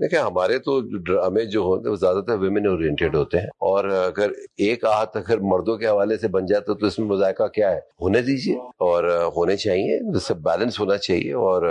دیکھیں 0.00 0.18
ہمارے 0.18 0.58
تو 0.58 0.80
ڈرامے 0.80 1.44
جو 1.44 1.60
ہوتے 1.60 1.82
ہیں 1.84 1.90
وہ 1.90 1.96
زیادہ 1.96 2.20
تر 2.26 2.34
ویمن 2.34 2.66
اورینٹیڈ 2.66 3.14
ہوتے 3.14 3.38
ہیں۔ 3.38 3.46
اور 3.70 3.84
اگر 3.84 4.30
ایک 4.56 4.84
آہت 4.84 5.16
اگر 5.16 5.38
مردوں 5.50 5.76
کے 5.78 5.86
حوالے 5.86 6.16
سے 6.18 6.28
بن 6.28 6.46
جاتا 6.46 6.74
تو 6.74 6.86
اس 6.86 6.98
میں 6.98 7.06
مذائقہ 7.08 7.46
کیا 7.54 7.70
ہے؟ 7.70 7.78
ہونے 8.00 8.22
دیجیے 8.22 8.54
اور 8.86 9.04
ہونے 9.36 9.56
چاہیے 9.56 9.98
جس 10.14 10.26
سے 10.26 10.34
بیلنس 10.44 10.80
ہونا 10.80 10.96
چاہیے 10.98 11.32
اور 11.32 11.68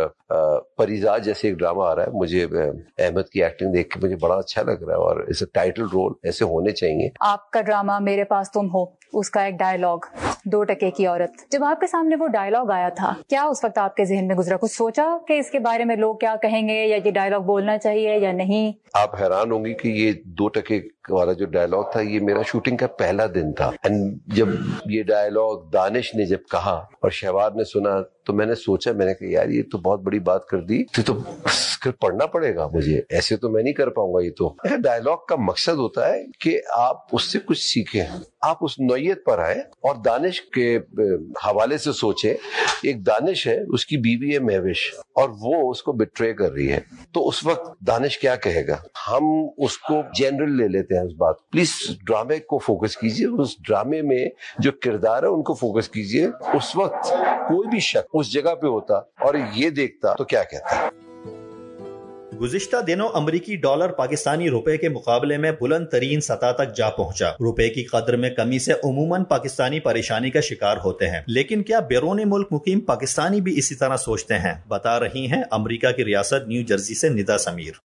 پریزاد 0.77 1.19
جیسے 1.19 1.47
ایک 1.47 1.57
ڈرامہ 1.57 1.83
آ 1.83 1.95
رہا 1.95 2.03
ہے 2.03 2.11
مجھے 2.13 2.43
احمد 2.43 3.29
کی 3.29 3.43
ایکٹنگ 3.43 3.73
دیکھ 3.73 3.89
کے 3.89 3.99
مجھے 4.03 4.15
بڑا 4.21 4.35
اچھا 4.35 4.61
لگ 4.61 4.83
رہا 4.83 4.93
ہے 4.93 4.99
اور 4.99 5.23
اسے 5.27 5.45
ٹائٹل 5.53 5.83
رول 5.93 6.13
ایسے 6.23 6.45
ہونے 6.45 6.71
چاہیے۔ 6.71 7.09
آپ 7.19 7.49
کا 7.51 7.61
ڈرامہ 7.61 7.99
میرے 8.01 8.23
پاس 8.23 8.51
تم 8.51 8.67
ہو 8.73 8.85
اس 9.13 9.29
کا 9.29 9.43
ایک 9.43 9.55
ڈائلگ 9.59 10.05
دو 10.45 10.63
ٹکے 10.63 10.89
کی 10.91 11.05
عورت۔ 11.07 11.51
جب 11.51 11.63
آپ 11.63 11.79
کے 11.79 11.87
سامنے 11.87 12.15
وہ 12.19 12.27
ڈائلگ 12.27 12.71
آیا 12.71 12.89
تھا 12.89 13.13
کیا 13.29 13.43
اس 13.43 13.63
وقت 13.63 13.77
آپ 13.77 13.95
کے 13.95 14.05
ذہن 14.05 14.27
میں 14.27 14.35
گزرا؟ 14.35 14.57
کچھ 14.57 14.71
سوچا 14.71 15.07
کہ 15.27 15.39
اس 15.39 15.49
کے 15.51 15.59
بارے 15.59 15.85
میں 15.85 15.95
لوگ 15.95 16.15
کیا 16.15 16.35
کہیں 16.41 16.67
گے 16.67 16.85
یا 16.85 16.97
یہ 17.05 17.11
ڈائلگ 17.11 17.45
بولنا 17.45 17.77
چاہیے 17.77 18.17
یا 18.17 18.31
نہیں؟ 18.31 18.71
آپ 18.93 19.21
حیران 19.21 19.51
ہوں 19.51 19.65
گی 19.65 19.73
کہ 19.73 19.87
یہ 19.87 20.11
دو 20.39 20.49
ٹکے 20.49 20.79
والا 21.11 21.33
جو 21.33 21.45
ڈائلگ 21.45 21.91
تھا، 21.91 22.01
یہ 22.01 22.19
میرا 22.19 22.41
شوٹنگ 22.47 22.77
کا 22.77 22.87
پہلا 22.87 23.25
دن 23.35 23.53
تھا۔ 23.53 23.71
اینڈ 23.83 24.19
جب 24.25 24.47
یہ 24.85 25.03
ڈائلگ 25.03 25.69
دانش 25.73 26.15
نے 26.15 26.25
جب 26.25 26.39
کہا 26.51 26.75
اور 27.01 27.09
شہباد 27.09 27.51
نے 27.55 27.63
سنا 27.63 28.01
تو 28.25 28.33
میں 28.33 28.45
نے 28.45 28.55
سوچا، 28.55 28.91
میں 28.91 29.05
نے 29.05 29.13
کہا، 29.13 29.27
یار، 29.29 29.49
یہ 29.49 29.63
تو 29.71 29.77
بہت 29.77 30.01
بڑی 30.01 30.19
بات 30.19 30.45
کر 30.45 30.61
دی۔ 30.61 30.83
تو 31.03 31.13
پڑھنا 31.99 32.25
پڑے 32.25 32.55
گا 32.55 32.67
مجھے۔ 32.73 33.01
ایسے 33.09 33.37
تو 33.37 33.49
میں 33.49 33.63
نہیں 33.63 33.73
کر 33.73 33.89
پاؤں 33.89 34.13
گا 34.13 34.25
یہ 34.25 34.31
تو۔ 34.37 34.55
اچھا، 34.63 34.75
ڈائلگ 34.83 35.25
کا 35.29 35.35
مقصد 35.35 35.73
ہوتا 35.73 36.13
ہے 36.13 36.25
کہ 36.39 36.61
آپ 36.73 36.97
اس 37.11 37.31
سے 37.31 37.39
کچھ 37.45 37.61
سیکھیں۔ 37.61 38.05
آپ 38.41 38.57
اس 38.61 38.79
نوعیت 38.79 39.25
پر 39.25 39.39
آئے 39.39 39.55
اور 39.55 39.95
دانش 39.95 40.41
کے 40.41 40.77
حوالے 41.45 41.77
سے 41.77 41.91
سوچیں۔ 41.91 42.33
ایک 42.83 43.05
دانش 43.05 43.47
ہے، 43.47 43.59
اس 43.73 43.85
کی 43.85 43.97
بیوی 43.97 44.33
ہے 44.33 44.39
مہوش 44.39 44.95
اور 45.15 45.29
وہ 45.29 45.71
اس 45.71 45.83
کو 45.83 45.91
بٹرے 45.91 46.33
کر 46.33 46.51
رہی 46.51 46.71
ہے۔ 46.71 46.79
تو 47.13 47.27
اس 47.27 47.45
وقت 47.45 47.79
دانش 47.87 48.17
کیا 48.17 48.35
کہے 48.35 48.67
گا؟ 48.67 48.75
ہم 49.11 49.23
اس 49.57 49.77
کو 49.77 49.93
جنرل 50.13 50.57
لے 50.57 50.67
لیتے 50.67 50.95
ہیں 50.97 51.05
اس 51.05 51.13
بات۔ 51.17 51.35
پلیز 51.51 51.69
ڈرامے 52.07 52.39
کو 52.39 52.57
فوکس 52.57 52.97
کیجیے۔ 52.97 53.41
اس 53.41 53.49
ڈرامے 53.67 54.01
میں 54.01 54.29
جو 54.59 54.71
کردار 54.83 55.23
ہے، 55.23 55.27
ان 55.27 55.43
کو 55.43 55.53
فوکس 55.53 55.89
کیجیے۔ 55.89 56.25
اس 56.25 56.75
وقت 56.75 57.09
کوئی 57.47 57.67
بھی 57.67 57.79
شک 57.79 58.15
اس 58.19 58.33
جگہ 58.33 58.55
پہ 58.55 58.67
ہوتا 58.67 58.93
اور 58.95 59.35
یہ 59.55 59.69
دیکھتا 59.69 60.13
تو 60.13 60.23
کیا 60.23 60.43
کہتا؟ 60.43 60.89
گزشتہ 62.41 62.77
دنوں 62.87 63.09
امریکی 63.13 63.55
ڈالر 63.55 63.87
پاکستانی 63.87 64.49
روپے 64.49 64.77
کے 64.77 64.89
مقابلے 64.89 65.37
میں 65.37 65.51
بلند 65.61 65.87
ترین 65.87 66.21
سطح 66.21 66.51
تک 66.51 66.75
جا 66.75 66.89
پہنچا۔ 66.89 67.29
روپے 67.29 67.69
کی 67.69 67.83
قدر 67.83 68.17
میں 68.17 68.29
کمی 68.29 68.59
سے 68.59 68.73
عموماً 68.73 69.23
پاکستانی 69.23 69.79
پریشانی 69.79 70.29
کا 70.29 70.41
شکار 70.41 70.77
ہوتے 70.85 71.09
ہیں۔ 71.09 71.21
لیکن 71.27 71.63
کیا 71.63 71.79
بیرونی 71.79 72.23
ملک 72.25 72.47
مقیم 72.51 72.79
پاکستانی 72.79 73.41
بھی 73.41 73.57
اسی 73.57 73.75
طرح 73.75 73.97
سوچتے 73.97 74.33
ہیں؟ 74.33 74.53
بتا 74.67 74.99
رہی 74.99 75.27
ہیں 75.31 75.43
امریکہ 75.51 75.91
کی 75.91 76.05
ریاست 76.05 76.47
نیو 76.47 76.61
جرسی 76.61 76.95
سے 76.95 77.09
ندا 77.09 77.37
سمیر۔ 77.37 77.88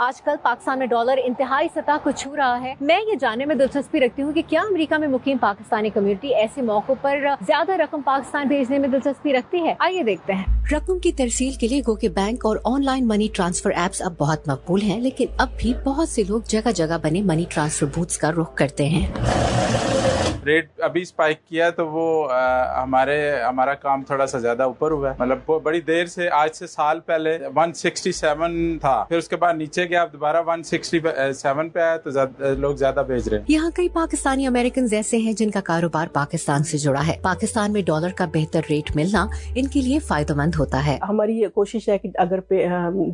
آج 0.00 0.22
کل 0.22 0.34
پاکستان 0.42 0.78
میں 0.78 0.86
ڈالر 0.86 1.18
انتہائی 1.24 1.68
سطح 1.74 1.90
کو 2.02 2.10
چھو 2.10 2.36
رہا 2.36 2.60
ہے۔ 2.60 2.74
میں 2.80 3.00
یہ 3.00 3.14
جاننے 3.20 3.44
میں 3.44 3.54
دلچسپی 3.54 4.00
رکھتی 4.00 4.22
ہوں 4.22 4.32
کہ 4.32 4.42
کیا 4.48 4.60
امریکہ 4.60 4.98
میں 4.98 5.08
مقیم 5.08 5.38
پاکستانی 5.38 5.90
کمیونٹی 5.90 6.28
ایسے 6.34 6.62
موقع 6.62 6.92
پر 7.00 7.18
زیادہ 7.40 7.72
رقم 7.72 8.02
پاکستان 8.02 8.48
بھیجنے 8.48 8.78
میں 8.78 8.88
دلچسپی 8.88 9.32
رکھتی 9.32 9.66
ہے؟ 9.66 9.74
آئیے 9.78 10.02
دیکھتے 10.02 10.32
ہیں۔ 10.32 10.44
رقم 10.72 10.98
کی 10.98 11.12
ترسیل 11.12 11.52
کے 11.52 11.68
لیے 11.68 11.80
گو 11.80 11.94
کے 11.94 12.08
بینک 12.08 12.46
اور 12.46 12.56
on 12.64 12.84
line 12.84 13.08
money 13.08 13.28
transfer 13.32 13.70
apps 13.70 14.02
اب 14.02 14.14
بہت 14.18 14.48
مقبول 14.48 14.82
ہیں، 14.82 15.00
لیکن 15.00 15.26
اب 15.38 15.48
بھی 15.58 15.74
بہت 15.84 16.08
سے 16.08 16.22
لوگ 16.28 16.40
جگہ 16.48 16.70
جگہ 16.74 16.96
بنے 17.02 17.22
منی 17.22 17.44
ٹرانسفر 17.48 17.86
بوتھ 17.86 18.18
کا 18.18 18.30
رخ 18.30 18.54
کرتے 18.54 18.88
ہیں۔ 18.88 19.06
ریٹ 20.46 20.68
ابھی 20.82 21.00
اسپائک 21.02 21.44
کیا 21.48 21.68
تو 21.70 21.86
وہ 21.88 22.32
ہمارے 22.82 23.18
ہمارا 23.42 23.74
کام 23.74 24.02
تھوڑا 24.06 24.26
سا 24.26 24.38
زیادہ 24.38 24.62
اوپر 24.62 24.90
ہوا 24.90 25.10
ہے۔ 25.10 25.14
مطلب 25.18 25.50
بڑی 25.62 25.80
دیر 25.80 26.06
سے 26.06 26.28
آج 26.32 26.54
سے 26.56 26.66
سال 26.66 27.00
پہلے 27.06 27.36
167 27.56 28.78
تھا۔ 28.80 29.04
پھر 29.08 29.18
اس 29.18 29.28
کے 29.28 29.36
بعد 29.36 29.54
نیچے 29.54 29.84
گیا 29.88 30.04
دوبارہ 30.12 30.42
167 30.46 31.68
پہ 31.72 31.80
آیا 31.80 31.96
تو 31.96 32.10
لوگ 32.58 32.74
زیادہ 32.76 33.02
بھیج 33.06 33.28
رہے 33.28 33.38
ہیں۔ 33.38 33.44
یہاں 33.48 33.70
کئی 33.76 33.88
پاکستانی 33.94 34.46
امریکن 34.46 34.86
ایسے 34.92 35.16
ہیں 35.16 35.32
جن 35.32 35.50
کا 35.50 35.60
کاروبار 35.64 36.06
پاکستان 36.12 36.64
سے 36.64 36.78
جڑا 36.78 37.06
ہے۔ 37.06 37.16
پاکستان 37.22 37.72
میں 37.72 37.82
ڈالر 37.86 38.12
کا 38.18 38.26
بہتر 38.34 38.60
ریٹ 38.70 38.94
ملنا 38.96 39.26
ان 39.54 39.66
کے 39.66 39.80
لیے 39.80 39.98
فائدہ 39.98 40.34
مند 40.34 40.54
ہوتا 40.58 40.84
ہے۔ 40.86 40.98
ہماری 41.08 41.38
یہ 41.38 41.48
کوشش 41.54 41.88
ہے 41.88 41.98
کہ 41.98 42.08
اگر 42.18 42.40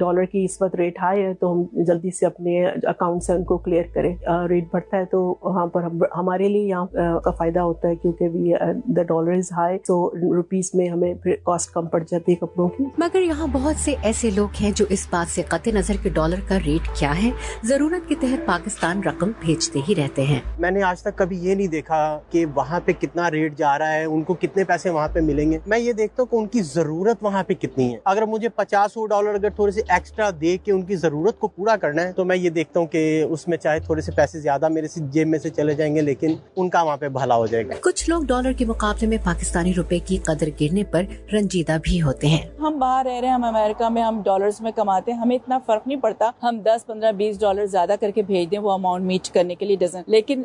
ڈالر 0.00 0.24
کی 0.24 0.44
اس 0.44 0.61
وقت 0.62 0.74
ریٹ 0.74 0.98
ہائی 1.03 1.24
ہے 1.24 1.35
تو 1.35 1.53
ہم 1.53 1.62
جلدی 1.85 2.11
سے 2.11 2.27
اپنے 2.27 2.64
اکاؤنٹ 2.66 3.22
سے 3.22 3.33
ان 3.33 3.44
کو 3.44 3.59
کلیئر 3.59 3.85
کریں۔ 3.94 4.14
ریٹ 4.48 4.64
بڑھتا 4.72 4.96
ہے 4.96 5.05
تو 5.05 5.22
وہاں 5.42 5.66
پر 5.66 5.83
ہمارے 6.16 6.48
لیے 6.48 6.68
یہاں 6.68 6.87
کا 7.20 7.31
فائدہ 7.38 7.61
ہوتا 7.61 7.88
ہے 7.88 7.96
کیونکہ 7.96 8.55
دا 8.96 9.02
ڈالر 9.02 9.33
از 9.33 9.50
ہائی 9.52 9.79
تو 9.87 9.98
روپیز 10.35 10.70
میں 10.74 10.88
ہمیں 10.88 11.12
کاسٹ 11.24 11.72
کم 11.72 11.87
پڑ 11.87 12.02
جاتی 12.02 12.33
ہے 12.33 12.37
کپڑوں 12.37 12.68
کی. 12.68 12.85
مگر 12.98 13.22
یہاں 13.22 13.46
بہت 13.52 13.81
سے 13.81 13.94
ایسے 14.02 14.31
لوگ 14.37 14.61
ہیں 14.61 14.70
جو 14.76 14.85
اس 14.88 15.07
بات 15.11 15.31
سے 15.31 15.42
قطع 15.48 15.70
نظر 15.74 15.96
کے 16.02 16.09
ڈالر 16.14 16.40
کا 16.48 16.59
ریٹ 16.66 16.88
کیا 16.98 17.12
ہے. 17.22 17.31
ضرورت 17.64 18.09
کے 18.09 18.14
تحت 18.20 18.46
پاکستان 18.46 19.02
رقم 19.02 19.31
بھیجتے 19.40 19.81
ہی 19.88 19.94
رہتے 19.94 20.22
ہیں. 20.24 20.40
میں 20.59 20.70
نے 20.70 20.83
آج 20.83 21.02
تک 21.02 21.16
کبھی 21.18 21.38
یہ 21.38 21.55
نہیں 21.55 21.68
دیکھا 21.68 21.98
کہ 22.31 22.44
وہاں 22.55 22.81
پہ 22.85 22.92
کتنا 23.00 23.31
ریٹ 23.31 23.57
جا 23.59 23.79
رہا 23.79 23.92
ہے 23.92 24.05
ان 24.05 24.22
کو 24.22 24.35
کتنے 24.40 24.64
پیسے 24.64 24.90
وہاں 24.90 25.09
پہ 25.12 25.20
ملیں 25.20 25.52
گے. 25.52 25.59
میں 25.66 25.79
یہ 25.79 25.92
دیکھتا 25.92 26.22
ہوں 26.22 26.31
کہ 26.31 26.37
ان 26.37 26.46
کی 26.46 26.62
ضرورت 26.64 27.22
وہاں 27.22 27.42
پہ 27.46 27.55
کتنی 27.55 27.92
ہے. 27.92 27.98
اگر 28.05 28.26
مجھے 28.26 28.48
پچاس 28.57 28.92
سو 28.92 29.07
ڈالر 29.07 29.35
اگر 29.35 29.50
تھوڑے 29.57 29.72
سے 29.72 29.81
ایکسٹرا 29.88 30.31
دے 30.40 30.57
کے 30.64 30.72
ان 30.72 30.83
کی 30.83 30.96
ضرورت 30.96 31.38
کو 31.38 31.48
پورا 31.48 31.76
کرنا 31.76 32.02
ہے 32.02 32.12
تو 32.12 32.24
میں 32.24 32.37
یہ 32.37 32.50
دیکھتا 32.50 32.81
ہوں 32.81 32.87
کہ 32.87 33.22
اس 33.22 33.46
میں 33.48 33.57
چاہے 33.57 33.81
تھوڑے 33.81 34.00
سے 34.00 34.12
پیسے 34.16 34.40
زیادہ 34.40 34.68
میرے 34.68 34.88
سے 34.88 35.00
جیب 35.12 35.29
میں 35.29 35.38
سے 35.38 35.50
چلے 35.50 35.74
جائیں 35.74 35.94
گے 35.94 36.00
لیکن 36.00 36.35
ان 36.57 36.68
کا 36.70 36.83
وہاں 36.83 36.96
پہ 36.96 37.06
بھلا 37.09 37.37
ہو 37.37 37.47
جائے 37.47 37.66
گا۔ 37.69 37.75
کچھ 37.81 38.09
لوگ 38.11 38.23
ڈالر 38.23 38.53
کے 38.53 38.64
مقابلے 38.64 39.07
میں 39.07 39.19
پاکستانی 39.25 39.73
روپے 39.75 39.99
کی 39.99 40.16
قدر 40.16 40.49
گرنے 40.61 40.85
پر 40.85 41.03
رنجیدہ 41.33 41.77
بھی 41.83 42.01
ہوتے 42.03 42.27
ہیں۔ 42.27 42.40
ہم 42.61 42.79
باہر 42.79 43.05
رہ 43.07 43.21
رہے 43.21 43.29
ہیں 43.29 43.35
ہم 43.35 43.45
امریکہ 43.45 43.88
میں 43.88 44.03
ہم 44.03 44.21
ڈالرز 44.25 44.61
میں 44.61 44.73
کماتے 44.77 45.12
ہیں 45.12 45.19
ہمیں 45.19 45.37
اتنا 45.37 45.59
فرق 45.66 45.87
نہیں 45.87 46.01
پڑتا۔ 46.01 46.31
ہم 46.42 46.59
دس 46.64 46.87
پندرہ 46.87 47.12
بیس 47.12 47.40
ڈالر 47.40 47.66
زیادہ 47.66 47.95
کر 48.01 48.11
کے 48.11 48.23
بھیج 48.23 48.51
دیں 48.51 48.59
وہ 48.59 48.73
اماؤنٹ 48.73 49.05
میٹ 49.05 49.29
کرنے 49.35 49.55
کے 49.55 49.66
لیے 49.66 49.77
ڈزن 49.77 50.03
لیکن 50.07 50.42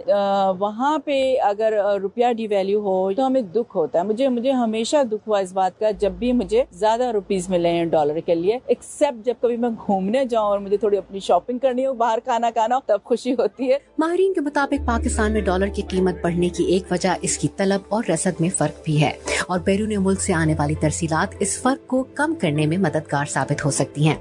وہاں 0.60 0.98
پہ 1.06 1.18
اگر 1.44 1.74
روپیہ 2.02 2.32
ڈی 2.38 2.48
ویلو 2.48 2.80
ہو 2.80 3.14
تو 3.14 3.26
ہمیں 3.28 3.42
دکھ 3.42 3.76
ہوتا 3.76 4.00
ہے۔ 4.00 4.04
مجھے 4.04 4.28
مجھے 4.30 4.52
ہمیشہ 4.52 5.04
دکھ 5.04 5.28
ہوا 5.28 5.40
اس 5.40 5.54
بات 5.54 5.80
کا 5.80 5.92
جب 5.92 6.12
بھی 6.12 6.32
مجھے 6.34 6.64
زیادہ 6.72 7.12
روپیز 7.12 7.50
ملے 7.50 7.70
ہیں 7.70 7.86
ڈالر 7.86 8.20
کے 8.20 8.36
لیے۔ 8.36 8.58
ایکسپٹ 8.66 9.26
جب 9.26 9.34
کبھی 9.42 9.58
میں 9.58 9.70
گھومنے 9.86 10.24
جاؤں 10.26 10.48
اور 10.48 10.60
مجھے 10.60 10.78
تھوڑی 10.78 10.98
اپنی 10.98 11.20
شاپنگ 11.20 11.58
کرنی 11.58 11.86
ہو 11.86 11.94
باہر 11.94 12.20
کھانا 12.26 12.50
کھانا 12.50 12.76
ہو 12.76 12.82
تب 12.86 13.04
خوشی 13.04 13.34
ہوتی 13.34 13.72
ہے۔ 13.72 13.78
ماہرین 13.98 14.34
کے 14.34 14.42
مطابق 14.42 14.88
پاکستان 14.88 15.32
میں 15.34 15.42
ڈالر 15.42 15.68
کی 15.68 15.82
قیمت 15.82 16.16
بڑھنے 16.24 16.50
کی 16.56 16.64
ایک 16.64 16.84
وجہ 16.92 17.10
اس 17.22 17.38
کی 17.38 17.48
طلب 17.58 17.82
اور 17.90 18.04
رسد 18.10 18.42
میں 18.42 18.50
فرق 18.58 18.84
بھی 18.84 19.02
ہے۔ 19.02 19.12
اور 19.48 19.60
بیرون 19.60 19.94
ملک 20.00 20.22
سے 20.22 20.34
آنے 20.34 20.56
والی 20.58 20.76
ترسیلات 20.76 21.36
اس 21.40 21.62
فرق 21.62 21.88
کو 21.88 22.04
کم 22.04 22.34
کرنے 22.42 22.66
میں 22.66 22.78
مددگار 22.78 23.26
ثابت 23.26 23.66
ہو 23.66 23.72
سکتی 23.72 24.08
ہیں۔ 24.08 24.16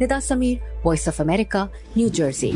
Nida 0.00 0.20
Sameer 0.20 0.58
Voice 0.84 1.08
of 1.08 1.20
America 1.20 1.66
New 1.96 2.08
Jersey 2.08 2.52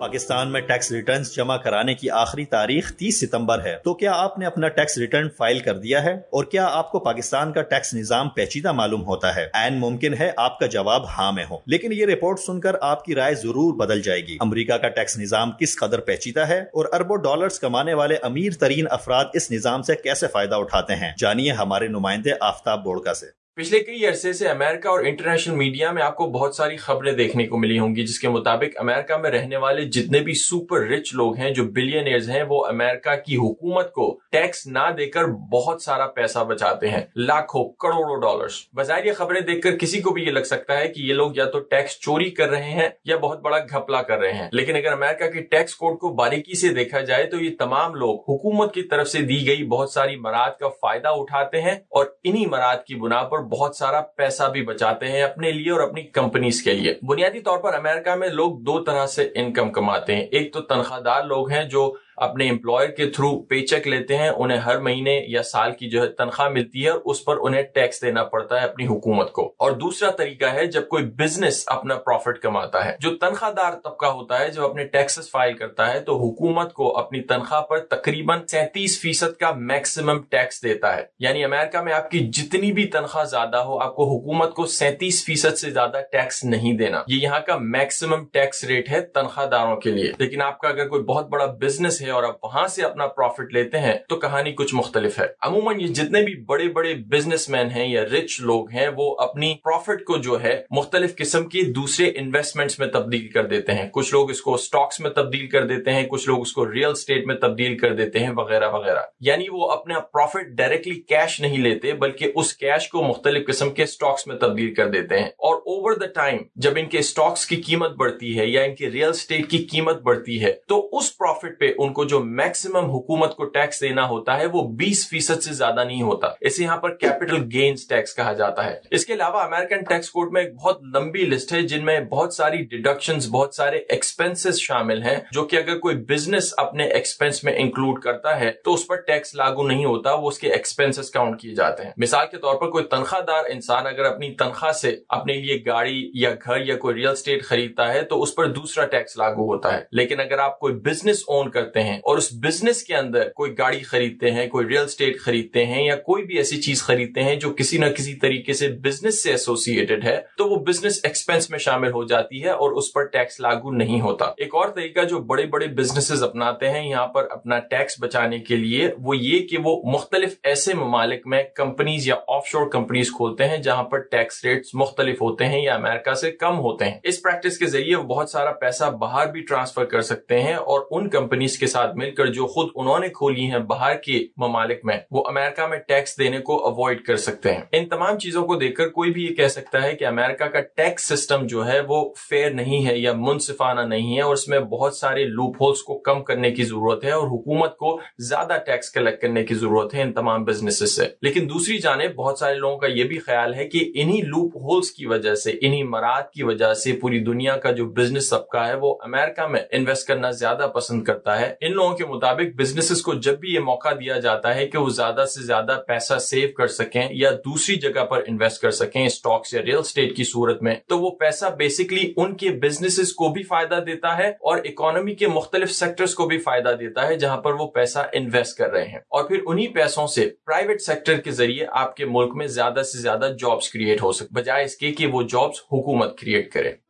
Pakistan 0.00 0.52
میں 0.52 0.60
ٹیکس 0.60 0.92
ریٹرنز 0.92 1.34
جمع 1.34 1.56
کرانے 1.56 1.94
کی 1.94 2.10
آخری 2.10 2.44
تاریخ 2.44 2.92
تیس 2.92 3.20
ستمبر 3.20 3.64
ہے۔ 3.64 3.76
تو 3.84 3.94
کیا 3.94 4.12
آپ 4.14 4.38
نے 4.38 4.46
اپنا 4.46 4.68
ٹیکس 4.68 4.98
ریٹرن 4.98 5.28
فائل 5.36 5.58
کر 5.58 5.78
دیا 5.78 6.04
ہے؟ 6.04 6.12
اور 6.14 6.44
کیا 6.44 6.66
آپ 6.66 6.92
کو 6.92 6.98
پاکستان 6.98 7.52
کا 7.52 7.62
ٹیکس 7.62 7.94
نظام 7.94 8.28
پیچیدہ 8.28 8.72
معلوم 8.72 9.04
ہوتا 9.06 9.36
ہے؟ 9.36 9.48
این، 9.54 9.74
ممکن 9.74 10.14
ہے 10.14 10.30
آپ 10.36 10.58
کا 10.58 10.66
جواب 10.66 11.08
ہاں 11.08 11.32
میں 11.32 11.44
ہو۔ 11.50 11.58
لیکن 11.66 11.92
یہ 11.92 12.06
رپورٹ 12.06 12.38
سن 12.38 12.60
کر 12.60 12.76
آپ 12.80 13.04
کی 13.04 13.14
رائے 13.14 13.34
ضرور 13.34 13.74
بدل 13.74 14.02
جائے 14.02 14.20
گی۔ 14.20 14.36
امریکہ 14.40 14.74
کا 14.74 14.88
ٹیکس 14.88 15.18
نظام 15.18 15.52
کس 15.52 15.76
قدر 15.76 16.00
پیچیدہ 16.00 16.40
ہے 16.40 16.58
اور 16.58 16.84
اربوں 16.92 17.16
ڈالرز 17.16 17.60
کمانے 17.60 17.94
والے 17.94 18.16
امیر 18.22 18.52
ترین 18.60 18.84
افراد 18.90 19.24
اس 19.34 19.50
نظام 19.50 19.82
سے 19.82 19.94
کیسے 19.94 20.26
فائدہ 20.26 20.54
اٹھاتے 20.54 20.94
ہیں؟ 20.94 21.12
جانیے 21.18 21.52
ہمارے 21.52 21.88
نمائندے 21.88 22.30
آفتاب 22.40 22.84
بوڑکا 22.84 23.14
سے۔ 23.14 23.37
پچھلے 23.58 23.78
کئی 23.80 24.06
عرصے 24.06 24.32
سے 24.32 24.48
امریکہ 24.48 24.88
اور 24.88 25.00
انٹرنیشنل 25.00 25.56
میڈیا 25.56 25.90
میں 25.92 26.02
آپ 26.02 26.16
کو 26.16 26.26
بہت 26.26 26.54
ساری 26.54 26.76
خبریں 26.76 27.12
دیکھنے 27.12 27.46
کو 27.46 27.58
ملی 27.58 27.78
ہوں 27.78 27.96
گی، 27.96 28.02
جس 28.02 28.18
کے 28.20 28.28
مطابق 28.28 28.76
امریکہ 28.76 29.16
میں 29.16 29.30
رہنے 29.30 29.56
والے 29.56 29.84
جتنے 29.84 30.20
بھی 30.20 30.34
سپر 30.34 30.80
رچ 30.80 31.14
لوگ 31.14 31.36
ہیں، 31.36 31.50
جو 31.50 31.64
بلینئرز 31.64 32.30
ہیں، 32.30 32.42
وہ 32.48 32.64
امریکہ 32.66 33.14
کی 33.26 33.36
حکومت 33.36 33.92
کو 33.92 34.06
ٹیکس 34.30 34.66
نہ 34.66 34.90
دے 34.98 35.06
کر 35.06 35.24
بہت 35.24 35.82
سارا 35.82 36.06
پیسہ 36.06 36.38
بچاتے 36.38 36.88
ہیں، 36.88 37.00
لاکھوں 37.16 37.64
کروڑوں 37.64 38.20
ڈالرز 38.20 38.52
بظاہر 38.76 39.04
یہ 39.04 39.12
خبریں 39.12 39.40
دیکھ 39.40 39.60
کر 39.60 39.76
کسی 39.76 40.00
کو 40.00 40.10
بھی 40.10 40.22
یہ 40.22 40.30
لگ 40.30 40.44
سکتا 40.44 40.78
ہے 40.78 40.88
کہ 40.88 41.00
یہ 41.00 41.14
لوگ 41.14 41.36
یا 41.36 41.44
تو 41.44 41.58
ٹیکس 41.58 41.98
چوری 42.00 42.30
کر 42.30 42.50
رہے 42.50 42.70
ہیں 42.70 42.88
یا 43.04 43.16
بہت 43.16 43.40
بڑا 43.40 43.58
گھپلا 43.58 44.02
کر 44.02 44.18
رہے 44.18 44.32
ہیں۔ 44.32 44.48
لیکن 44.52 44.76
اگر 44.76 44.92
امریکہ 44.92 45.30
کے 45.30 45.42
ٹیکس 45.42 45.74
کوڈ 45.74 45.98
کو 45.98 46.12
باریکی 46.14 46.54
سے 46.54 46.68
دیکھا 46.68 47.00
جائے 47.00 47.24
تو 47.24 47.40
یہ 47.40 47.56
تمام 47.58 47.94
لوگ 47.94 48.20
حکومت 48.20 48.74
کی 48.74 48.82
طرف 48.82 49.08
سے 49.08 49.22
دی 49.22 49.46
گئی 49.46 49.66
بہت 49.66 49.90
ساری 49.90 50.16
مراد 50.16 50.58
کا 50.60 50.68
فائدہ 50.68 51.08
اٹھاتے 51.08 51.62
ہیں 51.62 51.74
اور 51.90 52.06
انہی 52.24 52.46
مراد 52.46 52.86
کی 52.86 52.94
بنا 52.94 53.22
پر 53.22 53.46
بہت 53.48 53.76
سارا 53.76 54.00
پیسہ 54.00 54.42
بھی 54.52 54.62
بچاتے 54.62 55.08
ہیں 55.08 55.22
اپنے 55.22 55.52
لیے 55.52 55.70
اور 55.70 55.80
اپنی 55.80 56.02
کمپنیز 56.02 56.62
کے 56.62 56.72
لیے۔ 56.72 56.94
بنیادی 57.02 57.40
طور 57.40 57.58
پر 57.58 57.74
امریکہ 57.74 58.14
میں 58.14 58.28
لوگ 58.28 58.58
دو 58.58 58.80
طرح 58.80 59.06
سے 59.06 59.28
انکم 59.34 59.72
کماتے 59.72 60.16
ہیں۔ 60.16 60.22
ایک 60.22 60.52
تو 60.52 60.60
تنخواہ 60.60 61.00
دار 61.00 61.24
لوگ 61.24 61.50
ہیں 61.50 61.64
جو 61.64 61.94
اپنے 62.20 62.48
امپلائر 62.48 62.88
کے 62.88 63.06
تھرو 63.06 63.40
پے 63.40 63.66
چیک 63.66 63.88
لیتے 63.88 64.16
ہیں، 64.16 64.28
انہیں 64.28 64.58
ہر 64.58 64.78
مہینے 64.78 65.24
یا 65.28 65.42
سال 65.42 65.72
کی 65.72 65.90
جو 65.90 66.02
ہے 66.02 66.06
تنخواہ 66.06 66.48
ملتی 66.48 66.84
ہے 66.84 66.90
اور 66.90 67.00
اس 67.04 67.24
پر 67.24 67.36
انہیں 67.40 67.62
ٹیکس 67.62 68.02
دینا 68.02 68.24
پڑتا 68.24 68.62
ہے 68.62 68.66
اپنی 68.66 68.86
حکومت 68.86 69.32
کو۔ 69.32 69.54
اور 69.58 69.72
دوسرا 69.72 70.10
طریقہ 70.10 70.44
ہے، 70.44 70.66
جب 70.66 70.88
کوئی 70.88 71.04
بزنس 71.04 71.64
اپنا 71.66 71.94
پروفٹ 71.94 72.38
کماتا 72.38 72.84
ہے۔ 72.84 72.96
جو 73.00 73.16
تنخواہ 73.16 73.52
دار 73.52 73.72
طبقہ 73.84 74.06
ہوتا 74.06 74.38
ہے، 74.38 74.50
جب 74.50 74.64
اپنے 74.64 74.84
ٹیکسز 74.84 75.30
فائل 75.30 75.52
کرتا 75.54 75.92
ہے، 75.92 76.00
تو 76.00 76.16
حکومت 76.16 76.72
کو 76.72 76.98
اپنی 76.98 77.20
تنخواہ 77.20 77.60
پر 77.60 77.78
تقریباً 77.78 78.38
سینتیس 78.48 79.00
فیصد 79.00 79.36
کا 79.40 79.52
میکسیمم 79.52 80.22
ٹیکس 80.22 80.64
دیتا 80.64 80.96
ہے۔ 80.96 81.04
یعنی 81.18 81.44
امریکہ 81.44 81.78
میں 81.78 81.92
آپ 81.92 82.10
کی 82.10 82.18
جتنی 82.18 82.72
بھی 82.72 82.84
تنخواہ 82.84 83.24
زیادہ 83.24 83.56
ہو، 83.56 83.78
آپ 83.78 83.96
کو 83.96 84.04
حکومت 84.04 84.54
کو 84.54 84.66
سینتیس 84.66 85.24
فیصد 85.24 85.58
سے 85.58 85.70
زیادہ 85.70 86.00
ٹیکس 86.12 86.44
نہیں 86.44 86.72
دینا۔ 86.72 87.02
یہ 87.06 87.16
یہاں 87.22 87.40
کا 87.40 87.56
میکسیمم 87.60 88.24
ٹیکس 88.32 88.64
ریٹ 88.64 88.90
ہے 88.90 89.00
تنخواہ 89.00 89.46
داروں 89.46 89.76
کے 89.76 89.90
لیے۔ 89.90 90.12
لیکن 90.18 90.42
آپ 90.42 90.58
کا 90.58 90.68
اگر 90.68 90.88
کوئی 90.88 91.02
بہت 91.02 91.28
بڑا 91.28 91.46
بزنس 91.46 92.02
ہے 92.02 92.07
ہے 92.08 92.12
اور 92.12 92.22
آپ 92.22 92.44
وہاں 92.44 92.66
سے 92.68 92.82
اپنا 92.82 93.06
پروفٹ 93.06 93.52
لیتے 93.52 93.78
ہیں، 93.78 93.94
تو 94.08 94.16
کہانی 94.16 94.52
کچھ 94.52 94.74
مختلف 94.74 95.20
ہے۔ 95.20 95.26
عموماً 95.42 95.80
یہ 95.80 95.86
جتنے 95.86 96.22
بھی 96.22 96.34
بڑے 96.34 96.68
بڑے 96.68 96.94
بزنس 96.94 97.48
مین 97.48 97.70
ہیں 97.70 97.88
یا 97.88 98.04
رچ 98.04 98.40
لوگ 98.40 98.70
ہیں، 98.70 98.88
وہ 98.96 99.16
اپنی 99.18 99.54
پروفٹ 99.64 100.04
کو 100.04 100.16
جو 100.16 100.42
ہے 100.42 100.62
مختلف 100.70 101.16
قسم 101.16 101.48
کی 101.48 101.62
دوسرے 101.62 102.06
انویسٹمنٹس 102.06 102.78
میں 102.78 102.86
تبدیل 102.86 103.28
کر 103.28 103.46
دیتے 103.46 103.72
ہیں۔ 103.72 103.88
کچھ 103.92 104.12
لوگ 104.12 104.30
اس 104.30 104.40
کو 104.40 104.56
سٹاکس 104.56 105.00
میں 105.00 105.10
تبدیل 105.10 105.46
کر 105.46 105.66
دیتے 105.66 105.92
ہیں، 105.92 106.06
کچھ 106.08 106.28
لوگ 106.28 106.40
اس 106.40 106.52
کو 106.52 106.72
ریئل 106.72 106.90
اسٹیٹ 106.90 107.26
میں 107.26 107.34
تبدیل 107.34 107.78
کر 107.78 107.94
دیتے 107.94 108.18
ہیں، 108.18 108.30
وغیرہ 108.36 108.68
وغیرہ۔ 108.70 109.00
یعنی 109.20 109.44
وہ 109.52 109.70
اپنا 109.70 109.98
پروفٹ 109.98 110.46
ڈائریکٹلی 110.46 110.94
کیش 110.94 111.40
نہیں 111.40 111.58
لیتے، 111.58 111.92
بلکہ 111.92 112.32
اس 112.34 112.54
کیش 112.54 112.88
کو 112.88 113.02
مختلف 113.02 113.46
قسم 113.46 113.70
کے 113.70 113.86
سٹاکس 113.86 114.26
میں 114.26 114.36
تبدیل 114.36 114.74
کر 114.74 114.88
دیتے 114.88 115.18
ہیں۔ 115.18 115.26
اور 115.26 115.54
اوور 115.54 115.92
دا 115.92 116.06
ٹائم 116.06 116.38
جب 116.56 116.70
ان 116.76 116.86
کے 116.86 117.02
سٹاکس 117.02 117.46
کی 117.46 117.56
قیمت 117.56 117.90
بڑھتی 117.90 118.38
ہے 118.38 118.46
یا 118.46 118.62
ان 118.62 118.74
کے 118.74 118.90
ریئل 118.90 119.08
اسٹیٹ 119.08 119.50
کی 119.50 119.58
قیمت 119.58 120.02
بڑھتی 120.02 120.42
ہے، 120.42 120.52
تو 120.68 120.88
اس 120.92 121.18
پروفٹ 121.18 121.60
پہ 121.60 121.72
ان 121.78 121.92
کو 121.98 122.04
جو 122.04 122.20
میکسیمم 122.20 122.90
حکومت 122.90 123.36
کو 123.36 123.44
ٹیکس 123.44 123.80
دینا 123.80 124.08
ہوتا 124.08 124.38
ہے 124.38 124.46
وہ 124.46 124.68
بیس 124.68 125.08
فیصد 125.08 125.42
سے 125.42 125.54
زیادہ 125.54 125.84
نہیں 125.84 126.02
ہوتا۔ 126.02 126.28
اسے 126.40 126.62
یہاں 126.62 126.76
پر 126.76 126.94
کیپٹل 126.94 127.48
گینز 127.52 127.88
ٹیکس 127.88 128.14
کہا 128.14 128.32
جاتا 128.32 128.64
ہے۔ 128.64 128.80
اس 128.90 129.06
کے 129.06 129.12
علاوہ 129.12 129.40
امیرکن 129.40 129.84
ٹیکس 129.84 130.10
کوڈ 130.10 130.32
میں 130.32 130.42
ایک 130.42 130.54
بہت 130.54 130.82
لمبی 130.94 131.18
لسٹ 131.18 131.52
ہے 131.52 131.62
جن 131.62 131.84
میں 131.84 132.00
بہت 132.00 132.34
ساری 132.34 132.56
ڈیڈکشن 132.56 133.18
بہت 133.30 133.54
سارے 133.54 133.76
ایکسپینس 133.76 134.46
شامل 134.60 135.02
ہیں، 135.02 135.16
جو 135.32 135.44
کہ 135.44 135.56
اگر 135.56 135.78
کوئی 135.78 135.96
بزنس 135.96 136.54
اپنے 136.56 136.84
ایکسپینس 136.84 137.44
میں 137.44 137.52
انکلوڈ 137.56 138.02
کرتا 138.02 138.40
ہے 138.40 138.50
تو 138.64 138.74
اس 138.74 138.86
پر 138.86 138.96
ٹیکس 138.96 139.34
لاگو 139.34 139.68
نہیں 139.68 139.84
ہوتا، 139.84 140.14
وہ 140.14 140.28
اس 140.28 140.38
کے 140.38 140.52
ایکسپینس 140.52 141.10
کاؤنٹ 141.10 141.40
کیے 141.40 141.54
جاتے 141.54 141.84
ہیں۔ 141.84 141.90
مثال 141.96 142.26
کے 142.30 142.36
طور 142.36 142.54
پر 142.54 142.70
کوئی 142.70 142.84
تنخواہ 142.84 143.22
دار 143.22 143.44
انسان 143.48 143.86
اگر 143.86 144.04
اپنی 144.04 144.34
تنخواہ 144.34 144.72
سے 144.72 144.96
اپنے 145.08 145.32
لیے 145.32 145.62
گاڑی 145.66 146.10
یا 146.14 146.30
گھر 146.44 146.60
یا 146.60 146.76
کوئی 146.76 146.94
ریئل 146.94 147.08
اسٹیٹ 147.08 147.44
خریدتا 147.44 147.94
ہے 147.94 148.02
تو 148.02 148.22
اس 148.22 148.34
پر 148.34 148.46
دوسرا 148.46 148.86
ٹیکس 148.86 149.16
لاگو 149.16 149.54
ہوتا 149.54 149.76
ہے۔ 149.76 149.84
لیکن 149.92 150.20
اگر 150.20 150.38
آپ 150.38 150.58
کوئی 150.58 150.74
بزنس 150.74 151.22
اون 151.26 151.50
کرتے 151.50 151.82
ہیں 151.82 151.87
ہیں 151.88 151.98
اور 151.98 152.18
اس 152.18 152.32
بزنس 152.32 152.82
کے 152.82 152.94
اندر 152.96 153.28
کوئی 153.28 153.58
گاڑی 153.58 153.80
خریدتے 153.80 154.30
ہیں، 154.30 154.46
کوئی 154.48 154.68
ریئل 154.68 154.84
اسٹیٹ 154.84 155.20
خریدتے 155.20 155.66
ہیں 155.66 155.84
یا 155.84 155.96
کوئی 155.96 156.24
بھی 156.24 156.36
ایسی 156.36 156.62
چیز 156.62 156.82
خریدتے 156.82 157.22
ہیں 157.22 157.36
جو 157.36 157.52
کسی 157.52 157.78
نہ 157.78 157.86
کسی 157.86 158.14
طریقے 158.14 158.52
سے 158.52 158.68
بزنس 158.68 159.22
سے 159.22 159.30
ایسوسیٹڈ 159.30 160.04
ہے، 160.04 160.20
تو 160.36 160.48
وہ 160.48 160.56
بزنس 160.56 161.00
ایکسپینس 161.02 161.50
میں 161.50 161.58
شامل 161.58 161.90
ہو 161.90 162.04
جاتی 162.04 162.44
ہے 162.44 162.50
اور 162.50 162.70
اس 162.70 162.92
پر 162.92 163.04
ٹیکس 163.04 163.40
لاگو 163.40 163.70
نہیں 163.70 164.00
ہوتا۔ 164.00 164.24
ایک 164.36 164.54
اور 164.54 164.68
طریقہ 164.68 165.00
جو 165.00 165.18
بڑے 165.18 165.46
بڑے 165.46 165.66
بزنس 165.66 166.22
اپناتے 166.22 166.70
ہیں 166.70 166.88
یہاں 166.88 167.06
پر 167.06 167.26
اپنا 167.30 167.58
ٹیکس 167.58 167.94
بچانے 168.00 168.38
کے 168.38 168.56
لیے، 168.56 168.90
وہ 168.98 169.16
یہ 169.16 169.46
کہ 169.46 169.58
وہ 169.64 169.82
مختلف 169.84 170.34
ایسے 170.42 170.74
ممالک 170.74 171.26
میں 171.26 171.42
کمپنیز 171.54 172.08
یا 172.08 172.14
آف 172.28 172.46
شور 172.46 172.68
کمپنیز 172.68 173.10
کھولتے 173.10 173.48
ہیں 173.48 173.56
جہاں 173.56 173.82
پر 173.82 173.98
ٹیکس 173.98 174.44
ریٹس 174.44 174.74
مختلف 174.74 175.22
ہوتے 175.22 175.44
ہیں 175.44 175.62
یا 175.62 175.74
امریکہ 175.74 176.14
سے 176.14 176.30
کم 176.30 176.58
ہوتے 176.58 176.84
ہیں۔ 176.84 176.98
اس 177.02 177.22
پریکٹس 177.22 177.58
کے 177.58 177.66
ذریعے 177.66 177.96
وہ 177.96 178.02
بہت 178.02 178.30
سارا 178.30 178.52
پیسہ 178.52 178.84
باہر 178.84 179.26
بھی 179.26 179.40
ٹرانسفر 179.40 179.84
کر 179.84 180.00
سکتے 180.00 180.40
ہیں 180.40 180.54
اور 180.54 180.80
ان 180.90 181.08
کمپنیز 181.08 181.58
کے 181.58 181.66
ساتھ 181.66 181.77
ساتھ 181.78 181.96
مل 181.96 182.10
کر 182.10 182.26
جو 182.26 182.46
خود 182.46 182.68
انہوں 182.74 182.98
نے 182.98 183.08
کھولی 183.08 183.50
ہیں 183.50 183.58
باہر 183.58 183.94
کے 183.94 184.26
ممالک 184.36 184.80
میں، 184.84 184.96
وہ 185.10 185.24
امریکہ 185.28 185.66
میں 185.66 185.78
ٹیکس 185.78 186.18
دینے 186.18 186.38
کو 186.38 186.66
اوائڈ 186.66 187.02
کر 187.02 187.16
سکتے 187.16 187.52
ہیں۔ 187.52 187.60
ان 187.72 187.88
تمام 187.88 188.18
چیزوں 188.18 188.42
کو 188.42 188.54
دیکھ 188.54 188.74
کر 188.74 188.88
کوئی 188.88 189.10
بھی 189.10 189.24
یہ 189.24 189.34
کہہ 189.34 189.48
سکتا 189.48 189.82
ہے 189.82 189.92
کہ 189.92 190.06
امریکہ 190.06 190.44
کا 190.44 190.60
ٹیکس 190.60 191.04
سسٹم 191.04 191.46
جو 191.46 191.66
ہے 191.66 191.80
وہ 191.88 192.12
فیئر 192.28 192.50
نہیں 192.50 192.86
ہے 192.86 192.98
یا 192.98 193.12
منصفانہ 193.12 193.80
نہیں 193.80 194.16
ہے 194.16 194.22
اور 194.22 194.32
اس 194.32 194.48
میں 194.48 194.60
بہت 194.60 194.96
سارے 194.96 195.24
لوپ 195.24 195.62
ہولس 195.62 195.82
کو 195.82 195.98
کم 195.98 196.22
کرنے 196.22 196.50
کی 196.50 196.64
ضرورت 196.64 197.04
ہے 197.04 197.10
اور 197.10 197.26
حکومت 197.26 197.76
کو 197.76 198.00
زیادہ 198.18 198.56
ٹیکس 198.66 198.90
کلیکٹ 198.90 199.22
کرنے 199.22 199.44
کی 199.44 199.54
ضرورت 199.54 199.94
ہے 199.94 200.02
ان 200.02 200.12
تمام 200.12 200.44
بزنس 200.44 200.96
سے۔ 200.96 201.06
لیکن 201.22 201.48
دوسری 201.48 201.78
جانب، 201.78 202.14
بہت 202.14 202.38
سارے 202.38 202.54
لوگوں 202.54 202.76
کا 202.76 202.86
یہ 202.86 203.04
بھی 203.04 203.18
خیال 203.18 203.54
ہے 203.54 203.68
کہ 203.68 203.92
انہی 203.94 204.20
لوپ 204.20 204.56
ہولس 204.56 204.90
کی 204.90 205.06
وجہ 205.06 205.34
سے، 205.34 205.50
انہی 205.50 205.82
مراد 205.82 206.22
کی 206.34 206.42
وجہ 206.42 206.74
سے 206.74 206.92
پوری 206.92 207.18
دنیا 207.18 207.56
کا 207.56 207.70
جو 207.70 207.84
بزنس 207.84 208.30
طبقہ 208.30 208.58
ہے، 208.58 208.74
وہ 208.74 208.96
امریکہ 209.02 209.46
میں 209.46 209.60
انویسٹ 209.70 210.08
کرنا 210.08 210.30
زیادہ 210.30 210.68
پسند 210.74 211.04
کرتا 211.04 211.40
ہے۔ 211.40 211.54
ان 211.68 211.74
لوگوں 211.74 211.96
کے 211.96 212.06
مطابق 212.06 212.56
بزنس 212.56 213.02
کو 213.02 213.14
جب 213.14 213.38
بھی 213.38 213.54
یہ 213.54 213.60
موقع 213.60 213.88
دیا 214.00 214.18
جاتا 214.18 214.54
ہے 214.54 214.66
کہ 214.68 214.78
وہ 214.78 214.88
زیادہ 214.88 215.24
سے 215.34 215.42
زیادہ 215.42 215.80
پیسہ 215.88 216.18
سیو 216.18 216.48
کر 216.56 216.66
سکیں 216.66 217.08
یا 217.10 217.30
دوسری 217.30 217.76
جگہ 217.76 218.04
پر 218.04 218.22
انویسٹ 218.26 218.62
کر 218.62 218.70
سکیں 218.70 219.06
اسٹاکس 219.06 219.54
یا 219.54 219.62
ریئل 219.62 219.78
اسٹیٹ 219.78 220.16
کی 220.16 220.24
صورت 220.24 220.62
میں، 220.62 220.74
تو 220.86 220.98
وہ 220.98 221.10
پیسہ 221.10 221.46
بیسکلی 221.58 222.12
ان 222.16 222.36
کے 222.36 222.50
بزنس 222.50 223.12
کو 223.12 223.28
بھی 223.28 223.42
فائدہ 223.42 223.74
دیتا 223.74 224.18
ہے 224.18 224.28
اور 224.28 224.58
اکانومی 224.58 225.14
کے 225.14 225.28
مختلف 225.28 225.72
سیکٹرز 225.72 226.14
کو 226.14 226.26
بھی 226.26 226.38
فائدہ 226.38 226.68
دیتا 226.80 227.06
ہے 227.06 227.16
جہاں 227.16 227.36
پر 227.36 227.52
وہ 227.52 227.66
پیسہ 227.66 227.98
انویسٹ 228.12 228.58
کر 228.58 228.70
رہے 228.70 228.84
ہیں۔ 228.84 228.98
اور 228.98 229.24
پھر 229.24 229.38
انہی 229.46 229.66
پیسوں 229.66 230.06
سے 230.06 230.28
پرائیویٹ 230.46 230.82
سیکٹر 230.82 231.14
کے 231.14 231.30
ذریعے 231.30 231.66
آپ 231.72 231.96
کے 231.96 232.04
ملک 232.04 232.36
میں 232.36 232.46
زیادہ 232.46 232.82
سے 232.82 232.98
زیادہ 232.98 233.30
جابس 233.38 233.70
کریٹ 233.70 234.02
ہو 234.02 234.12
سکتے 234.12 234.34
بجائے 234.34 234.64
اس 234.64 234.76
کے 234.76 234.92
کہ 234.92 235.06
وہ 235.06 235.22
جابس 235.22 235.60
حکومت 235.60 236.18
کریٹ 236.18 236.52
کرے۔ 236.52 236.87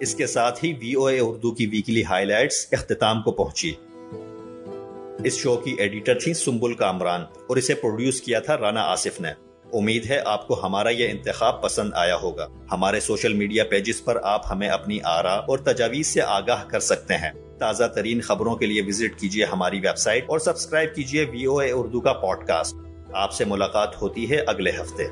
اس 0.00 0.14
کے 0.14 0.26
ساتھ 0.26 0.64
ہی 0.64 0.72
وی 0.72 0.92
او 0.92 1.04
اے 1.04 1.20
اردو 1.20 1.54
کی 1.54 1.66
ویکلی 1.66 2.04
ہائی 2.04 2.26
لائٹس 2.26 2.66
اختتام 2.72 3.22
کو 3.22 3.32
پہنچی۔ 3.32 3.72
اس 5.24 5.36
شو 5.36 5.56
کی 5.56 5.74
ایڈیٹر 5.78 6.18
تھی 6.18 6.34
سمبل 6.34 6.74
کامران 6.74 7.22
اور 7.22 7.56
اسے 7.56 7.74
پروڈیوس 7.74 8.20
کیا 8.20 8.40
تھا 8.40 8.58
رانا 8.58 8.82
آصف 8.82 9.20
نے۔ 9.20 9.28
امید 9.72 10.10
ہے 10.10 10.20
آپ 10.24 10.48
کو 10.48 10.66
ہمارا 10.66 10.88
یہ 10.88 11.08
انتخاب 11.08 11.62
پسند 11.62 11.90
آیا 11.94 12.16
ہوگا۔ 12.16 12.46
ہمارے 12.72 13.00
سوشل 13.00 13.32
میڈیا 13.32 13.64
پیجز 13.64 14.04
پر 14.04 14.18
آپ 14.22 14.42
ہمیں 14.50 14.68
اپنی 14.68 14.98
آرا 15.04 15.34
اور 15.34 15.58
تجاویز 15.58 16.06
سے 16.06 16.22
آگاہ 16.22 16.64
کر 16.68 16.80
سکتے 16.80 17.14
ہیں۔ 17.14 17.30
تازہ 17.58 17.84
ترین 17.84 18.20
خبروں 18.20 18.56
کے 18.56 18.66
لیے 18.66 18.82
وزٹ 18.86 19.20
کیجیے 19.20 19.44
ہماری 19.44 19.76
ویب 19.76 19.98
سائٹ 19.98 20.24
اور 20.26 20.38
سبسکرائب 20.38 20.94
کیجیے 20.94 21.24
وی 21.24 21.44
او 21.44 21.58
اے 21.58 21.70
اردو 21.70 22.00
کا 22.00 22.12
پوڈ 22.12 22.46
کاسٹ 22.46 22.74
آپ 23.12 23.32
سے 23.32 23.44
ملاقات 23.44 24.02
ہوتی 24.02 24.30
ہے 24.30 24.36
اگلے 24.36 24.70
ہفتے۔ 24.70 25.04